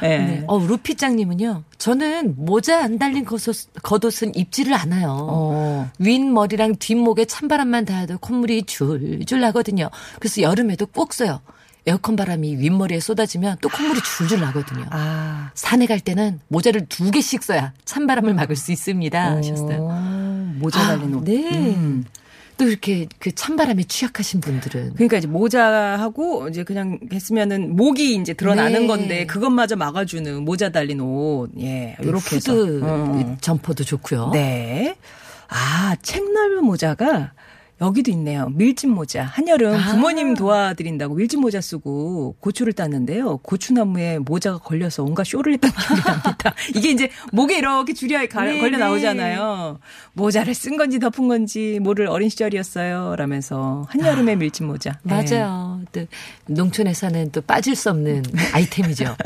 네. 0.00 0.18
네. 0.18 0.44
어, 0.46 0.58
루피짱님은요. 0.58 1.64
저는 1.78 2.34
모자 2.36 2.84
안 2.84 2.98
달린 2.98 3.24
겉옷, 3.24 3.72
겉옷은 3.82 4.34
입지를 4.34 4.74
않아요. 4.74 5.16
어. 5.30 5.90
윗 5.98 6.20
머리랑 6.20 6.76
뒷목에 6.76 7.24
찬바람만 7.40 7.86
닿아도 7.86 8.18
콧물이 8.18 8.64
줄줄 8.64 9.40
나거든요. 9.40 9.88
그래서 10.18 10.42
여름에도 10.42 10.84
꼭 10.86 11.14
써요. 11.14 11.40
에어컨 11.86 12.14
바람이 12.14 12.56
윗머리에 12.56 13.00
쏟아지면 13.00 13.56
또 13.62 13.70
콧물이 13.70 14.00
줄줄 14.02 14.40
나거든요. 14.40 14.84
아. 14.90 15.50
산에 15.54 15.86
갈 15.86 16.00
때는 16.00 16.40
모자를 16.48 16.84
두 16.86 17.10
개씩 17.10 17.42
써야 17.42 17.72
찬바람을 17.86 18.34
막을 18.34 18.56
수 18.56 18.72
있습니다. 18.72 19.36
하셨어요. 19.36 19.88
어, 19.90 20.52
모자 20.58 20.86
달린 20.86 21.14
옷. 21.14 21.24
네. 21.24 21.74
음. 21.74 22.04
또 22.58 22.66
이렇게 22.66 23.06
그 23.18 23.34
찬바람에 23.34 23.84
취약하신 23.84 24.42
분들은 24.42 24.92
그러니까 24.92 25.16
이제 25.16 25.26
모자하고 25.26 26.50
이제 26.50 26.62
그냥 26.62 27.00
했으면은 27.10 27.74
목이 27.74 28.16
이제 28.16 28.34
드러나는 28.34 28.82
네. 28.82 28.86
건데 28.86 29.24
그것마저 29.24 29.76
막아주는 29.76 30.44
모자 30.44 30.68
달린 30.68 31.00
옷. 31.00 31.50
예. 31.58 31.96
요렇게 32.04 32.36
해서. 32.36 32.52
후드 32.52 32.80
어. 32.84 33.36
점퍼도 33.40 33.84
좋고요. 33.84 34.28
네. 34.34 34.96
아, 35.50 35.96
책 36.02 36.32
넓은 36.32 36.64
모자가 36.64 37.32
여기도 37.82 38.10
있네요. 38.10 38.50
밀짚 38.50 38.90
모자. 38.90 39.24
한여름 39.24 39.74
아. 39.74 39.92
부모님 39.92 40.34
도와드린다고 40.34 41.14
밀짚 41.14 41.40
모자 41.40 41.62
쓰고 41.62 42.36
고추를 42.38 42.74
땄는데요. 42.74 43.38
고추나무에 43.38 44.18
모자가 44.18 44.58
걸려서 44.58 45.02
온갖 45.02 45.24
쇼를 45.24 45.54
했던 45.54 45.70
기억이 45.70 46.02
납니다. 46.02 46.54
이게 46.76 46.90
이제 46.90 47.10
목에 47.32 47.56
이렇게 47.56 47.94
줄이 47.94 48.28
가- 48.28 48.44
네네. 48.44 48.60
걸려 48.60 48.76
나오잖아요. 48.76 49.78
모자를 50.12 50.52
쓴 50.52 50.76
건지 50.76 50.98
덮은 50.98 51.26
건지 51.26 51.78
모를 51.80 52.06
어린 52.08 52.28
시절이었어요. 52.28 53.16
라면서 53.16 53.86
한여름에 53.88 54.36
밀짚 54.36 54.66
모자. 54.66 54.98
네. 55.02 55.14
맞아요. 55.14 55.79
또 55.92 56.06
농촌에서는 56.46 57.32
또 57.32 57.40
빠질 57.40 57.74
수 57.76 57.90
없는 57.90 58.22
아이템이죠. 58.52 59.16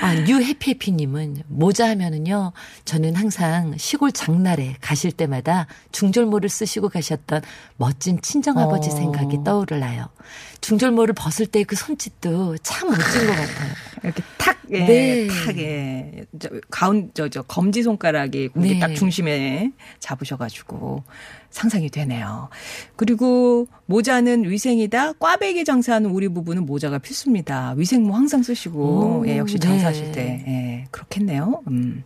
아, 0.00 0.14
뉴해피해피님은 0.14 1.42
모자 1.48 1.88
하면은요, 1.90 2.52
저는 2.84 3.16
항상 3.16 3.76
시골 3.76 4.12
장날에 4.12 4.76
가실 4.80 5.12
때마다 5.12 5.66
중절모를 5.92 6.48
쓰시고 6.48 6.88
가셨던 6.88 7.42
멋진 7.76 8.20
친정아버지 8.22 8.90
어. 8.90 8.92
생각이 8.92 9.44
떠오르나요. 9.44 10.08
중절모를 10.60 11.14
벗을 11.14 11.46
때 11.46 11.64
그 11.64 11.76
손짓도 11.76 12.58
참 12.58 12.88
멋진 12.90 13.26
것 13.26 13.32
같아요. 13.32 13.72
이렇게 14.02 14.22
탁, 14.38 14.56
예, 14.70 14.78
네. 14.84 15.28
탁, 15.28 15.58
예. 15.58 16.24
저, 16.38 16.48
가운, 16.70 17.10
저, 17.14 17.28
저, 17.28 17.42
검지 17.42 17.82
손가락이 17.82 18.48
고기 18.48 18.74
네. 18.74 18.78
딱 18.78 18.94
중심에 18.94 19.70
잡으셔가지고 19.98 21.02
상상이 21.50 21.90
되네요. 21.90 22.48
그리고 22.96 23.68
모자는 23.86 24.48
위생이다. 24.50 25.14
꽈배기 25.14 25.64
장사하는 25.64 26.10
우리 26.10 26.28
부부는 26.28 26.64
모자가 26.66 26.98
필수입니다. 26.98 27.74
위생모 27.76 28.14
항상 28.14 28.42
쓰시고, 28.42 29.20
오, 29.20 29.26
예, 29.26 29.38
역시 29.38 29.58
네. 29.58 29.66
장사하실 29.68 30.12
때, 30.12 30.44
예, 30.46 30.84
그렇겠네요. 30.90 31.62
음. 31.68 32.04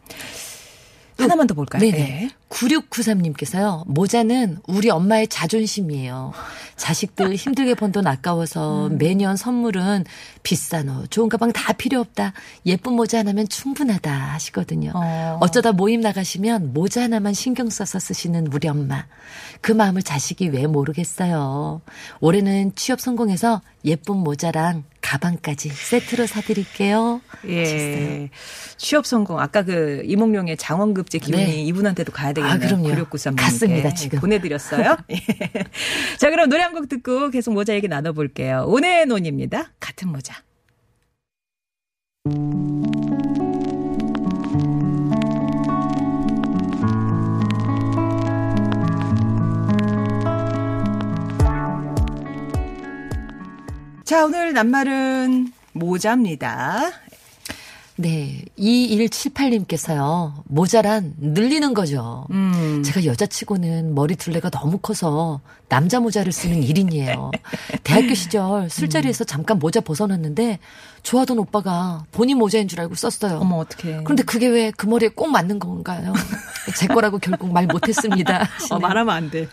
하나만 1.17 1.47
더 1.47 1.55
볼까요? 1.55 1.81
네네. 1.81 2.23
예. 2.25 2.31
9693님께서요, 2.51 3.85
모자는 3.87 4.59
우리 4.69 4.91
엄마의 4.91 5.27
자존심이에요. 5.29 6.33
자식들 6.77 7.35
힘들게 7.35 7.75
번 7.75 7.95
돈 7.95 8.09
아까워서 8.09 8.89
음. 8.89 8.99
매년 8.99 9.37
선물은 9.37 10.05
비싼 10.43 10.89
옷, 10.89 11.11
좋은 11.11 11.29
가방 11.29 11.53
다 11.53 11.73
필요 11.73 12.01
없다. 12.01 12.33
예쁜 12.67 12.95
모자 12.95 13.21
하나면 13.21 13.49
충분하다 13.49 14.11
하시거든요. 14.13 14.91
어. 14.95 15.39
어쩌다 15.41 15.71
모임 15.71 16.01
나가시면 16.01 16.73
모자 16.73 17.03
하나만 17.05 17.35
신경 17.35 17.71
써서 17.71 18.01
쓰시는 18.01 18.49
우리 18.53 18.67
엄마. 18.67 19.07
그 19.61 19.71
마음을 19.71 20.03
자식이 20.03 20.49
왜 20.49 20.67
모르겠어요. 20.67 21.83
올해는 22.21 22.75
취업 22.75 23.01
성공해서 23.01 23.63
예쁜 23.85 24.17
모자랑 24.17 24.83
가방까지 25.01 25.69
세트로 25.69 26.27
사드릴게요. 26.27 27.21
예. 27.49 28.31
취업 28.79 29.07
성공. 29.07 29.39
아까 29.39 29.63
그 29.63 30.03
이몽룡의 30.07 30.57
장원급제 30.57 31.19
기운이 31.19 31.45
네. 31.45 31.63
이분한테도 31.63 32.11
가야 32.11 32.33
되겠네요. 32.33 32.44
아, 32.45 32.59
그럼요. 32.59 32.89
9693 32.89 33.37
갔습니다, 33.37 33.95
지금. 33.95 34.21
보내드렸어요. 34.21 34.97
예. 35.11 35.17
자, 36.19 36.31
그럼 36.31 36.49
노래 36.49 36.63
한 36.63 36.75
곡 36.75 36.89
듣고 36.89 37.31
계속 37.31 37.53
모자 37.55 37.73
얘기 37.75 37.87
나눠볼게요. 37.89 38.65
오네의 38.67 39.07
논입니다. 39.07 39.71
같은 39.79 40.09
모자. 40.09 40.35
자, 54.05 54.25
오늘 54.25 54.53
낱말은 54.53 55.49
모자입니다. 55.73 56.91
네. 57.97 58.43
2178님께서요. 58.59 60.33
모자란 60.47 61.15
늘리는 61.19 61.75
거죠. 61.75 62.27
음. 62.31 62.83
제가 62.85 63.05
여자치고는 63.05 63.95
머리 63.95 64.17
둘레가 64.17 64.51
너무 64.51 64.79
커서 64.79 65.41
남자 65.69 66.01
모자를 66.01 66.33
쓰는 66.33 66.61
1인이에요. 66.63 67.31
대학교 67.85 68.15
시절 68.15 68.69
술자리에서 68.69 69.25
잠깐 69.25 69.59
모자 69.59 69.81
벗어났는데 69.81 70.59
좋아하던 71.05 71.39
오빠가 71.39 72.05
본인 72.11 72.39
모자인 72.39 72.67
줄 72.69 72.81
알고 72.81 72.95
썼어요. 72.97 73.39
어머, 73.39 73.57
어떡해. 73.59 74.01
그런데 74.05 74.23
그게 74.25 74.49
왜 74.49 74.73
그 74.77 74.87
머리에 74.87 75.09
꼭 75.09 75.29
맞는 75.29 75.59
건가요? 75.61 76.13
제 76.77 76.87
거라고 76.87 77.19
결국 77.19 77.53
말 77.53 77.67
못했습니다. 77.67 78.49
어. 78.71 78.79
말하면 78.79 79.15
안 79.15 79.31
돼. 79.31 79.49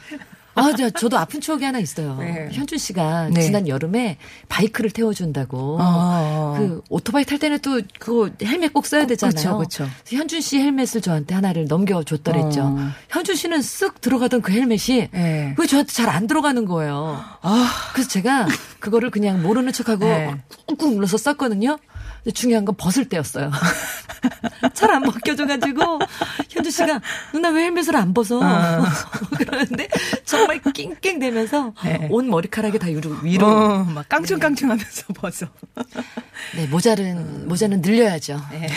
아, 0.53 0.73
저, 0.77 0.89
저도 0.89 1.17
아픈 1.17 1.39
추억이 1.41 1.63
하나 1.63 1.79
있어요. 1.79 2.17
네. 2.19 2.49
현준 2.51 2.77
씨가 2.77 3.29
네. 3.29 3.41
지난 3.41 3.67
여름에 3.67 4.17
바이크를 4.49 4.91
태워준다고. 4.91 5.77
어. 5.79 6.55
그 6.57 6.81
오토바이 6.89 7.23
탈 7.25 7.39
때는 7.39 7.59
또 7.59 7.79
그거 7.99 8.29
헬멧 8.43 8.73
꼭 8.73 8.85
써야 8.85 9.05
되잖아요. 9.07 9.57
그쵸. 9.59 9.87
그래서 10.03 10.17
현준 10.21 10.41
씨 10.41 10.59
헬멧을 10.59 11.01
저한테 11.01 11.33
하나를 11.35 11.65
넘겨줬더랬죠. 11.67 12.61
어. 12.61 12.89
현준 13.09 13.35
씨는 13.35 13.59
쓱 13.59 14.01
들어가던 14.01 14.41
그 14.41 14.51
헬멧이 14.51 15.09
네. 15.11 15.55
왜 15.57 15.65
저한테 15.67 15.91
잘 15.93 16.11
안 16.11 16.27
들어가는 16.27 16.65
거예요. 16.65 17.23
그래서 17.93 18.09
제가 18.09 18.45
그거를 18.79 19.11
그냥 19.11 19.41
모르는 19.41 19.71
척하고 19.71 20.03
네. 20.03 20.25
막 20.25 20.39
꾹꾹 20.67 20.89
눌러서 20.95 21.17
썼거든요. 21.17 21.77
중요한 22.33 22.65
건 22.65 22.75
벗을 22.77 23.05
때였어요. 23.05 23.51
잘 24.73 24.91
안 24.91 25.01
벗겨져가지고 25.03 25.99
현주 26.49 26.69
씨가 26.69 27.01
누나 27.33 27.49
왜 27.49 27.63
헬멧을 27.63 27.95
안 27.95 28.13
벗어? 28.13 28.39
그러는데 29.37 29.87
정말 30.25 30.61
낑낑대면서 30.61 31.73
네. 31.83 32.07
온 32.11 32.29
머리카락이 32.29 32.77
다 32.77 32.87
위로 32.87 33.11
위로. 33.23 33.47
어, 33.47 33.83
막 33.85 34.07
깡충깡충하면서 34.09 35.13
벗어. 35.13 35.47
네 36.55 36.67
모자는 36.67 37.47
모자는 37.47 37.81
늘려야죠. 37.81 38.39
네. 38.51 38.67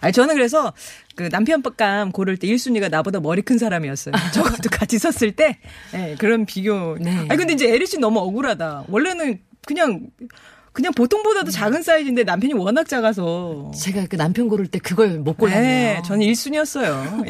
아니 0.00 0.12
저는 0.12 0.34
그래서 0.34 0.72
그 1.14 1.28
남편감 1.30 2.12
고를 2.12 2.36
때 2.36 2.46
1순위가 2.48 2.90
나보다 2.90 3.20
머리 3.20 3.40
큰 3.42 3.56
사람이었어요. 3.56 4.14
저것도 4.34 4.68
같이 4.70 4.98
섰을 4.98 5.32
때 5.32 5.58
네, 5.92 6.16
그런 6.18 6.44
비교. 6.44 6.96
네. 7.00 7.10
아니 7.28 7.36
근데 7.36 7.54
이제 7.54 7.72
에리 7.72 7.86
씨 7.86 7.98
너무 7.98 8.18
억울하다. 8.20 8.84
원래는 8.88 9.40
그냥 9.66 10.00
그냥 10.76 10.92
보통보다도 10.92 11.50
작은 11.50 11.82
사이즈인데 11.82 12.24
남편이 12.24 12.52
워낙 12.52 12.86
작아서. 12.86 13.72
제가 13.74 14.04
그 14.10 14.16
남편 14.16 14.46
고를 14.46 14.66
때 14.66 14.78
그걸 14.78 15.18
못 15.20 15.38
골랐네요. 15.38 15.94
네, 15.94 16.02
저는 16.04 16.26
1순위였어요. 16.26 17.24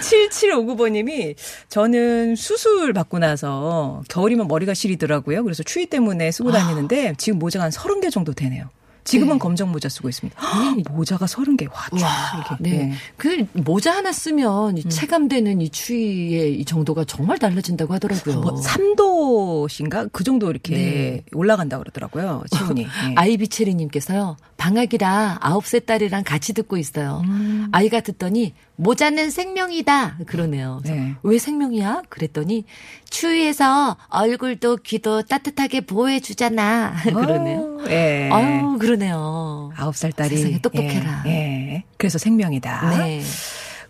7759번님이 0.00 1.34
저는 1.68 2.36
수술 2.36 2.92
받고 2.92 3.18
나서 3.18 4.04
겨울이면 4.10 4.46
머리가 4.46 4.74
시리더라고요. 4.74 5.42
그래서 5.42 5.64
추위 5.64 5.86
때문에 5.86 6.30
쓰고 6.30 6.52
다니는데 6.52 7.14
지금 7.18 7.40
모자가 7.40 7.64
한 7.64 7.72
30개 7.72 8.12
정도 8.12 8.32
되네요. 8.32 8.70
지금은 9.04 9.34
네. 9.34 9.38
검정 9.38 9.70
모자 9.70 9.88
쓰고 9.88 10.08
있습니다. 10.08 10.40
모자가 10.90 11.26
30개. 11.26 11.70
와, 11.70 11.88
쫙 11.98 12.06
와, 12.06 12.44
이렇게. 12.46 12.62
네. 12.62 12.86
네. 12.86 12.94
그 13.16 13.46
모자 13.52 13.94
하나 13.94 14.12
쓰면 14.12 14.78
이 14.78 14.82
음. 14.84 14.90
체감되는 14.90 15.60
이 15.60 15.68
추위의 15.68 16.58
이 16.58 16.64
정도가 16.64 17.04
정말 17.04 17.38
달라진다고 17.38 17.92
하더라고요. 17.94 18.40
뭐 18.40 18.60
3도신가 18.60 20.10
그 20.12 20.24
정도 20.24 20.50
이렇게 20.50 20.74
네. 20.74 21.24
올라간다 21.32 21.78
그러더라고요. 21.78 22.44
체온이. 22.50 22.82
네. 22.84 23.14
아이비체리님께서요 23.16 24.36
방학이라 24.56 25.38
아홉 25.40 25.66
살 25.66 25.80
딸이랑 25.80 26.24
같이 26.24 26.54
듣고 26.54 26.76
있어요. 26.78 27.22
음. 27.24 27.68
아이가 27.72 28.00
듣더니 28.00 28.54
모자는 28.76 29.30
생명이다 29.30 30.18
그러네요. 30.26 30.80
네. 30.84 31.14
왜 31.22 31.38
생명이야? 31.38 32.02
그랬더니 32.08 32.64
추위에서 33.08 33.96
얼굴도 34.08 34.78
귀도 34.78 35.22
따뜻하게 35.22 35.82
보호해 35.82 36.20
주잖아. 36.20 36.94
그러네요. 37.04 37.78
어, 37.80 37.84
예. 37.88 38.28
아유 38.32 38.76
그러네요. 38.78 39.70
아홉 39.76 39.96
살 39.96 40.12
딸이 40.12 40.36
세상에 40.36 40.60
똑똑해라. 40.60 41.22
예, 41.26 41.30
예. 41.30 41.84
그래서 41.96 42.18
생명이다. 42.18 42.98
네. 42.98 43.22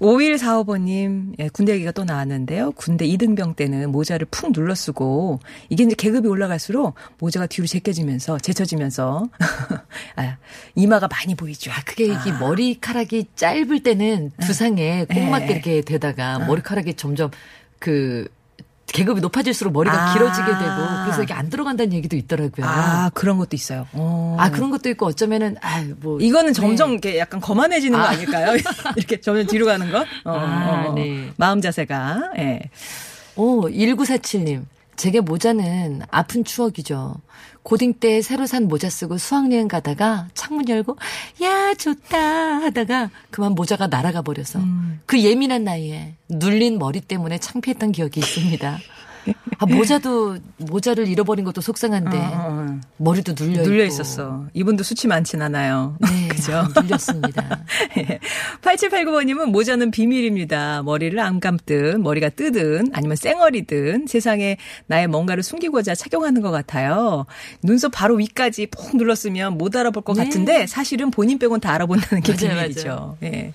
5145번님, 0.05 1.35
예, 1.39 1.49
군대 1.49 1.73
얘기가 1.73 1.91
또 1.93 2.05
나왔는데요. 2.05 2.73
군대 2.73 3.07
이등병 3.07 3.55
때는 3.55 3.91
모자를 3.91 4.27
푹 4.31 4.53
눌러 4.53 4.75
쓰고, 4.75 5.41
이게 5.71 5.85
이제 5.85 5.95
계급이 5.97 6.29
올라갈수록 6.29 6.95
모자가 7.19 7.47
뒤로 7.47 7.67
제껴지면서, 7.67 8.39
제쳐지면서, 8.39 9.29
아, 10.17 10.37
이마가 10.75 11.09
많이 11.09 11.35
보이죠. 11.35 11.71
아, 11.71 11.83
그게 11.85 12.05
이게 12.05 12.33
머리카락이 12.39 13.29
짧을 13.35 13.83
때는 13.83 14.33
두상에 14.41 15.07
꼭 15.07 15.21
맞게 15.21 15.47
네. 15.47 15.53
이렇게 15.53 15.81
되다가 15.81 16.41
머리카락이 16.41 16.95
점점 16.95 17.31
그 17.79 18.29
계급이 18.87 19.21
높아질수록 19.21 19.73
머리가 19.73 20.11
아. 20.11 20.13
길어지게 20.13 20.47
되고 20.47 21.05
그래서 21.05 21.23
이게 21.23 21.35
안 21.35 21.51
들어간다는 21.51 21.93
얘기도 21.93 22.17
있더라고요. 22.17 22.67
아, 22.67 23.11
그런 23.15 23.39
것도 23.39 23.57
있어요. 23.57 23.87
어. 23.93 24.37
아, 24.39 24.51
그런 24.51 24.71
것도 24.71 24.89
있고 24.91 25.07
어쩌면은 25.07 25.57
아뭐 25.61 26.21
이거는 26.21 26.53
점점 26.53 26.93
이렇게 26.93 27.19
약간 27.19 27.41
거만해지는 27.41 27.99
거 27.99 28.05
아닐까요? 28.05 28.57
이렇게 28.97 29.21
점점 29.21 29.47
뒤로 29.47 29.67
가는 29.67 29.91
거? 29.91 30.01
어, 30.01 30.05
아, 30.25 30.85
어, 30.87 30.91
어. 30.91 30.95
네. 30.95 31.31
마음 31.37 31.61
자세가, 31.61 32.33
예. 32.39 32.61
오, 33.37 33.63
1947님. 33.63 34.63
제게 34.97 35.21
모자는 35.21 36.03
아픈 36.11 36.45
추억이죠. 36.45 37.17
고딩 37.63 37.95
때 37.95 38.21
새로 38.21 38.47
산 38.47 38.69
모자 38.69 38.91
쓰고 38.91 39.17
수학여행 39.19 39.69
가다가 39.69 40.29
창문 40.35 40.69
열고 40.69 40.97
야 41.43 41.75
좋다 41.75 42.19
하다가 42.19 43.11
그만 43.31 43.53
모자가 43.53 43.87
날아가 43.87 44.21
버려서 44.23 44.61
그 45.07 45.21
예민한 45.23 45.65
나이에 45.65 46.15
눌린 46.29 46.79
머리 46.79 47.01
때문에 47.01 47.39
창피했던 47.39 47.93
기억이 47.93 48.21
있습니다. 48.21 48.79
아 49.59 49.65
모자도 49.67 50.37
모자를 50.59 51.09
잃어버린 51.09 51.47
것도 51.47 51.63
속상한데 51.63 52.19
어, 52.19 52.33
어. 52.51 52.81
머리도 52.99 53.35
눌려 53.43 53.63
눌려. 53.63 53.85
있었어. 53.87 54.45
이분도 54.53 54.83
수치 54.85 55.07
많진 55.09 55.41
않아요. 55.41 55.97
네, 56.01 56.29
그죠? 56.29 56.59
아, 56.59 56.69
눌렸습니다. 56.83 57.65
8789번님은 58.75 59.51
모자는 59.51 59.91
비밀입니다. 59.91 60.83
머리를 60.83 61.19
안 61.19 61.41
감든, 61.41 62.03
머리가 62.03 62.29
뜨든, 62.31 62.91
아니면 62.93 63.17
쌩얼이든 63.17 64.07
세상에 64.07 64.57
나의 64.87 65.07
뭔가를 65.09 65.43
숨기고자 65.43 65.95
착용하는 65.95 66.43
것 66.43 66.51
같아요. 66.51 67.27
눈썹 67.63 67.93
바로 67.95 68.17
위까지 68.17 68.67
푹 68.67 68.97
눌렀으면 68.97 69.57
못 69.59 69.77
알아볼 69.77 70.03
것 70.03 70.17
네. 70.17 70.25
같은데 70.25 70.67
사실은 70.67 71.11
본인 71.11 71.39
빼곤 71.39 71.61
다 71.61 71.73
알아본다는 71.75 72.23
게 72.23 72.33
맞아요, 72.33 72.57
비밀이죠. 72.57 72.89
맞아요. 72.89 73.19
예. 73.23 73.53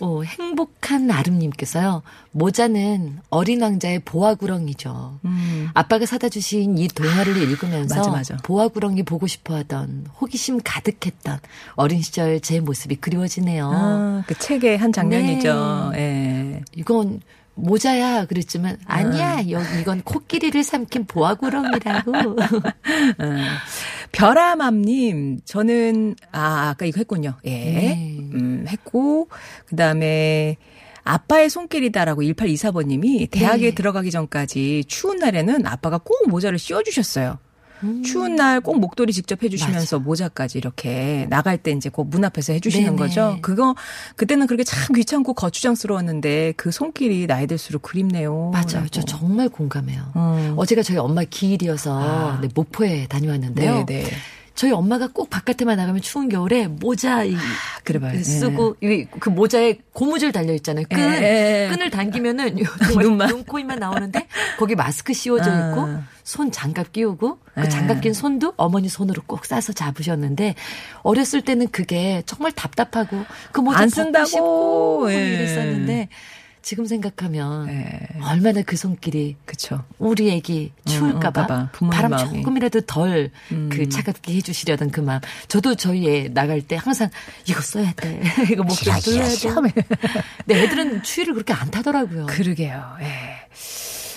오, 0.00 0.24
행복한 0.24 1.10
아름님께서요. 1.10 2.02
모자는 2.30 3.18
어린 3.30 3.62
왕자의 3.62 4.00
보아구렁이죠. 4.00 5.18
음. 5.24 5.68
아빠가 5.74 6.06
사다 6.06 6.28
주신 6.28 6.78
이 6.78 6.86
동화를 6.88 7.36
읽으면서 7.36 7.96
맞아, 7.96 8.10
맞아. 8.10 8.36
보아구렁이 8.44 9.02
보고 9.02 9.26
싶어하던 9.26 10.06
호기심 10.20 10.60
가득했던 10.62 11.38
어린 11.74 12.00
시절 12.02 12.40
제 12.40 12.60
모습이 12.60 12.96
그리워지네요. 12.96 13.70
아, 13.74 14.24
그 14.26 14.38
책의 14.38 14.78
한 14.78 14.92
장면이죠. 14.92 15.90
네. 15.94 15.98
예. 15.98 16.62
이건 16.76 17.20
모자야 17.58 18.26
그랬지만 18.26 18.78
아니야 18.86 19.40
음. 19.40 19.50
여기 19.50 19.80
이건 19.80 20.02
코끼리를 20.02 20.62
삼킨 20.62 21.06
보아구렁이라고. 21.06 22.12
어. 22.38 23.36
별아맘님, 24.12 25.40
저는, 25.44 26.16
아, 26.32 26.70
아까 26.70 26.86
이거 26.86 26.98
했군요. 26.98 27.36
예. 27.44 27.50
네. 27.50 28.18
음, 28.34 28.64
했고, 28.68 29.28
그 29.66 29.76
다음에, 29.76 30.56
아빠의 31.04 31.48
손길이다라고 31.48 32.22
1824번님이 32.22 33.30
대학에 33.30 33.70
네. 33.70 33.74
들어가기 33.74 34.10
전까지 34.10 34.84
추운 34.88 35.18
날에는 35.18 35.66
아빠가 35.66 35.98
꼭 35.98 36.28
모자를 36.28 36.58
씌워주셨어요. 36.58 37.38
음. 37.82 38.02
추운 38.02 38.36
날 38.36 38.60
꼭 38.60 38.78
목도리 38.80 39.12
직접 39.12 39.42
해주시면서 39.42 39.98
모자까지 40.00 40.58
이렇게 40.58 41.26
나갈 41.30 41.58
때 41.58 41.70
이제 41.70 41.88
그문 41.90 42.24
앞에서 42.24 42.52
해주시는 42.54 42.86
네네. 42.86 42.96
거죠. 42.96 43.38
그거 43.40 43.74
그때는 44.16 44.46
그렇게 44.46 44.64
참 44.64 44.94
귀찮고 44.94 45.34
거추장스러웠는데 45.34 46.54
그 46.56 46.70
손길이 46.70 47.26
나이 47.26 47.46
들수록 47.46 47.82
그립네요. 47.82 48.50
맞아요. 48.52 48.66
라고. 48.74 48.88
저 48.88 49.02
정말 49.02 49.48
공감해요. 49.48 50.12
음. 50.16 50.54
어제가 50.56 50.82
저희 50.82 50.96
엄마 50.98 51.22
기일이어서 51.24 51.98
아. 52.00 52.38
네, 52.40 52.48
목포에 52.54 53.06
다녀왔는데요. 53.08 53.84
네, 53.86 54.02
네. 54.02 54.10
저희 54.54 54.72
엄마가 54.72 55.06
꼭 55.12 55.30
바깥에만 55.30 55.76
나가면 55.76 56.02
추운 56.02 56.28
겨울에 56.28 56.66
모자 56.66 57.22
이, 57.22 57.36
그래 57.84 58.00
봐요. 58.00 58.20
쓰고 58.20 58.74
이- 58.82 59.06
그 59.20 59.28
모자에 59.28 59.78
고무줄 59.92 60.32
달려 60.32 60.52
있잖아요. 60.54 60.84
끈 60.90 60.98
예, 60.98 61.66
예. 61.66 61.68
끈을 61.70 61.90
당기면은 61.90 62.58
요- 62.60 62.64
정말 62.88 63.04
눈만. 63.04 63.28
눈, 63.28 63.44
코, 63.44 63.60
입만 63.60 63.78
나오는데 63.78 64.26
거기 64.58 64.74
마스크 64.74 65.12
씌워져 65.14 65.48
아. 65.52 65.70
있고 65.70 65.88
손 66.28 66.52
장갑 66.52 66.92
끼우고 66.92 67.38
예. 67.56 67.62
그 67.62 67.68
장갑 67.70 68.02
낀 68.02 68.12
손도 68.12 68.52
어머니 68.58 68.90
손으로 68.90 69.22
꼭 69.26 69.46
싸서 69.46 69.72
잡으셨는데 69.72 70.56
어렸을 71.02 71.40
때는 71.40 71.68
그게 71.68 72.22
정말 72.26 72.52
답답하고 72.52 73.24
그 73.50 73.62
모자 73.62 73.78
안 73.78 73.88
쓴다고. 73.88 74.26
싶고 74.26 75.06
예. 75.10 75.14
이랬었는데 75.34 76.08
지금 76.60 76.84
생각하면 76.84 77.68
예. 77.70 78.00
얼마나 78.20 78.60
그 78.60 78.76
손길이 78.76 79.36
그쵸. 79.46 79.82
우리 79.98 80.30
애기 80.30 80.70
음, 80.82 80.90
추울까봐 80.90 81.40
올까봐. 81.40 81.70
부모님 81.72 81.96
바람 81.96 82.10
마음이. 82.10 82.30
음. 82.30 82.42
조금이라도 82.42 82.82
덜그 82.82 83.88
차갑게 83.88 84.34
해주시려던 84.34 84.90
그 84.90 85.00
마음. 85.00 85.20
저도 85.48 85.76
저희 85.76 86.06
애 86.10 86.28
나갈 86.28 86.60
때 86.60 86.76
항상 86.76 87.08
이거 87.46 87.62
써야 87.62 87.90
돼. 87.92 88.20
이거 88.52 88.64
목좀 88.64 88.92
뚫어야 89.00 89.28
돼. 89.30 89.72
근데 90.44 90.62
애들은 90.62 91.02
추위를 91.04 91.32
그렇게 91.32 91.54
안 91.54 91.70
타더라고요. 91.70 92.26
그러게요. 92.26 92.96
예. 93.00 93.06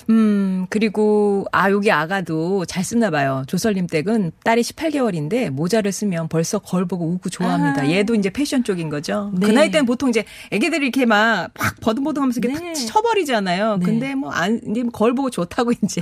음, 0.10 0.66
그리고, 0.70 1.46
아, 1.52 1.70
여기 1.72 1.92
아가도 1.92 2.66
잘 2.66 2.84
쓰나 2.84 3.10
봐요. 3.10 3.44
조설님 3.48 3.88
댁은 3.88 4.32
딸이 4.44 4.62
18개월인데 4.62 5.50
모자를 5.50 5.92
쓰면 5.92 6.28
벌써 6.28 6.60
거울 6.60 6.86
보고 6.86 7.06
웃고 7.08 7.30
좋아합니다. 7.30 7.84
아. 7.84 7.90
얘도 7.90 8.16
이제 8.16 8.30
패션 8.30 8.64
쪽인 8.64 8.90
거죠. 8.90 9.32
네. 9.36 9.48
그 9.48 9.52
나이 9.52 9.72
때는 9.72 9.86
보통 9.86 10.10
이제 10.10 10.24
애기들이 10.52 10.88
이렇게 10.88 11.06
막 11.06 11.52
팍 11.54 11.80
버둥버둥 11.82 12.24
하면서 12.24 12.40
이렇게 12.40 12.60
네. 12.60 12.74
탁 12.74 12.86
쳐버리잖아요. 12.88 13.78
네. 13.78 13.86
근데 13.86 14.16
뭐 14.16 14.32
안, 14.32 14.60
이제 14.70 14.84
뭐 14.84 14.92
거울 14.92 15.14
보고 15.14 15.30
좋다고 15.30 15.72
이제. 15.84 16.02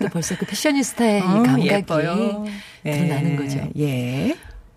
또 0.00 0.08
벌써 0.08 0.36
그 0.36 0.46
패셔니스타의 0.46 1.20
어, 1.20 1.26
감각이 1.26 1.66
예뻐요. 1.66 2.44
드러나는 2.82 3.32
예, 3.32 3.36
거죠. 3.36 3.68
예. 3.78 4.36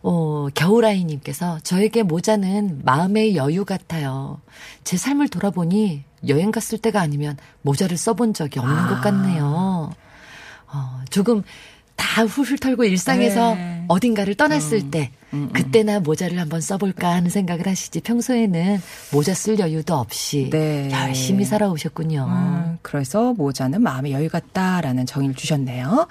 어, 0.09 0.47
겨울아이님께서 0.53 1.59
저에게 1.63 2.01
모자는 2.01 2.79
마음의 2.85 3.35
여유 3.35 3.65
같아요. 3.65 4.39
제 4.85 4.95
삶을 4.95 5.27
돌아보니 5.27 6.05
여행 6.29 6.51
갔을 6.51 6.77
때가 6.77 7.01
아니면 7.01 7.35
모자를 7.61 7.97
써본 7.97 8.33
적이 8.33 8.59
없는 8.59 8.73
아. 8.73 8.87
것 8.87 9.01
같네요. 9.01 9.91
어, 10.71 11.01
조금 11.09 11.43
다 11.97 12.23
훌훌 12.23 12.57
털고 12.57 12.85
일상에서 12.85 13.55
네. 13.55 13.83
어딘가를 13.89 14.35
떠났을 14.35 14.77
음. 14.77 14.91
때 14.91 15.11
그때나 15.51 15.99
모자를 15.99 16.39
한번 16.39 16.61
써볼까 16.61 17.09
하는 17.09 17.29
생각을 17.29 17.67
하시지 17.67 17.99
평소에는 17.99 18.81
모자 19.11 19.33
쓸 19.33 19.59
여유도 19.59 19.93
없이 19.93 20.49
네. 20.51 20.89
열심히 20.89 21.43
살아오셨군요. 21.43 22.27
음, 22.29 22.77
그래서 22.81 23.33
모자는 23.33 23.81
마음의 23.81 24.13
여유 24.13 24.29
같다라는 24.29 25.05
정의를 25.05 25.35
주셨네요. 25.35 26.07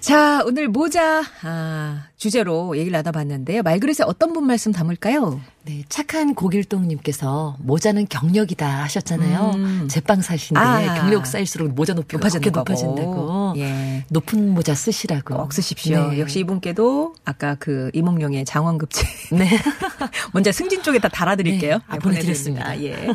자, 0.00 0.42
오늘 0.46 0.68
모자, 0.68 1.22
아, 1.42 2.04
주제로 2.16 2.76
얘기를 2.76 2.92
나눠봤는데요. 2.96 3.62
말그릇에 3.62 4.04
어떤 4.06 4.32
분 4.32 4.46
말씀 4.46 4.70
담을까요? 4.72 5.40
네, 5.64 5.82
착한 5.88 6.34
고길동님께서 6.34 7.56
모자는 7.58 8.06
경력이다 8.08 8.66
하셨잖아요. 8.84 9.50
음. 9.56 9.88
제빵 9.90 10.22
사신데 10.22 10.60
아. 10.60 10.94
경력 11.00 11.26
쌓일수록 11.26 11.72
모자 11.72 11.94
높게 11.94 12.16
거고. 12.16 12.72
높아진다고. 12.72 13.54
예. 13.58 14.04
높은 14.08 14.54
모자 14.54 14.74
쓰시라고. 14.74 15.36
꼭 15.36 15.52
쓰십시오. 15.52 16.10
네. 16.10 16.20
역시 16.20 16.38
이분께도 16.40 17.14
아까 17.24 17.56
그 17.56 17.90
이몽룡의 17.92 18.44
장원급제 18.44 19.06
네. 19.32 19.50
먼저 20.32 20.52
승진 20.52 20.82
쪽에 20.82 21.00
다 21.00 21.08
달아드릴게요. 21.08 21.74
네, 21.76 21.82
아, 21.86 21.98
보내드렸습니다. 21.98 22.80
예. 22.82 23.08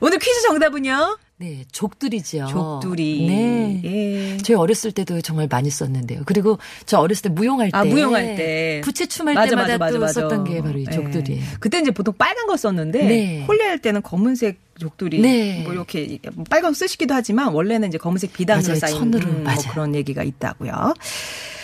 오늘 0.00 0.18
퀴즈 0.18 0.42
정답은요? 0.42 1.18
네, 1.42 1.64
족두리죠. 1.72 2.46
족두리. 2.48 3.26
네. 3.26 3.80
예. 3.84 4.36
저희 4.38 4.56
어렸을 4.56 4.92
때도 4.92 5.20
정말 5.22 5.48
많이 5.50 5.70
썼는데요. 5.70 6.22
그리고 6.24 6.58
저 6.86 6.98
어렸을 7.00 7.22
때 7.24 7.28
무용할 7.30 7.72
때. 7.72 7.76
아, 7.76 7.84
무용할 7.84 8.36
때. 8.36 8.80
부채춤 8.84 9.26
할 9.26 9.34
맞아, 9.34 9.50
때마다 9.50 9.76
맞아, 9.76 9.98
맞아. 9.98 10.12
썼던 10.20 10.44
게 10.44 10.62
바로 10.62 10.78
이 10.78 10.84
예. 10.88 10.92
족두리예요. 10.92 11.42
그때 11.58 11.80
이제 11.80 11.90
보통 11.90 12.14
빨간 12.16 12.46
거 12.46 12.56
썼는데 12.56 13.04
네. 13.04 13.44
혼례 13.48 13.60
할 13.60 13.80
때는 13.80 14.02
검은색 14.02 14.60
족두리 14.78 15.20
네. 15.20 15.62
뭐 15.64 15.72
이렇게 15.72 16.18
빨간 16.48 16.70
거 16.70 16.74
쓰시기도 16.74 17.12
하지만 17.12 17.52
원래는 17.52 17.88
이제 17.88 17.98
검은색 17.98 18.32
비단으로. 18.32 18.76
싸인 18.76 18.94
천으로, 18.96 19.28
음, 19.28 19.42
뭐. 19.42 19.52
그런 19.72 19.96
얘기가 19.96 20.22
있다고요. 20.22 20.94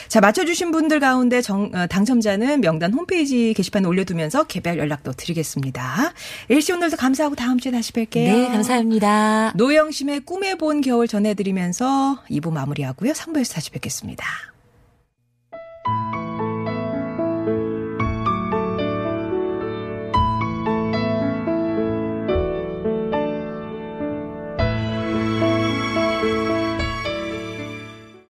자, 0.08 0.20
맞춰주신 0.20 0.70
분들 0.70 1.00
가운데 1.00 1.42
정, 1.42 1.70
어, 1.74 1.86
당첨자는 1.86 2.60
명단 2.60 2.92
홈페이지 2.92 3.52
게시판에 3.54 3.86
올려두면서 3.86 4.44
개별 4.44 4.78
연락도 4.78 5.12
드리겠습니다. 5.12 6.12
일시 6.48 6.72
오늘도 6.72 6.96
감사하고 6.96 7.34
다음 7.34 7.58
주에 7.58 7.70
다시 7.72 7.92
뵐게요. 7.92 8.14
네, 8.14 8.48
감사합니다. 8.48 9.52
노영심의 9.54 10.20
꿈에 10.20 10.54
본 10.54 10.80
겨울 10.80 11.06
전해드리면서 11.08 12.22
2부 12.30 12.52
마무리하고요. 12.52 13.12
3부에서 13.12 13.54
다시 13.54 13.70
뵙겠습니다. 13.70 14.24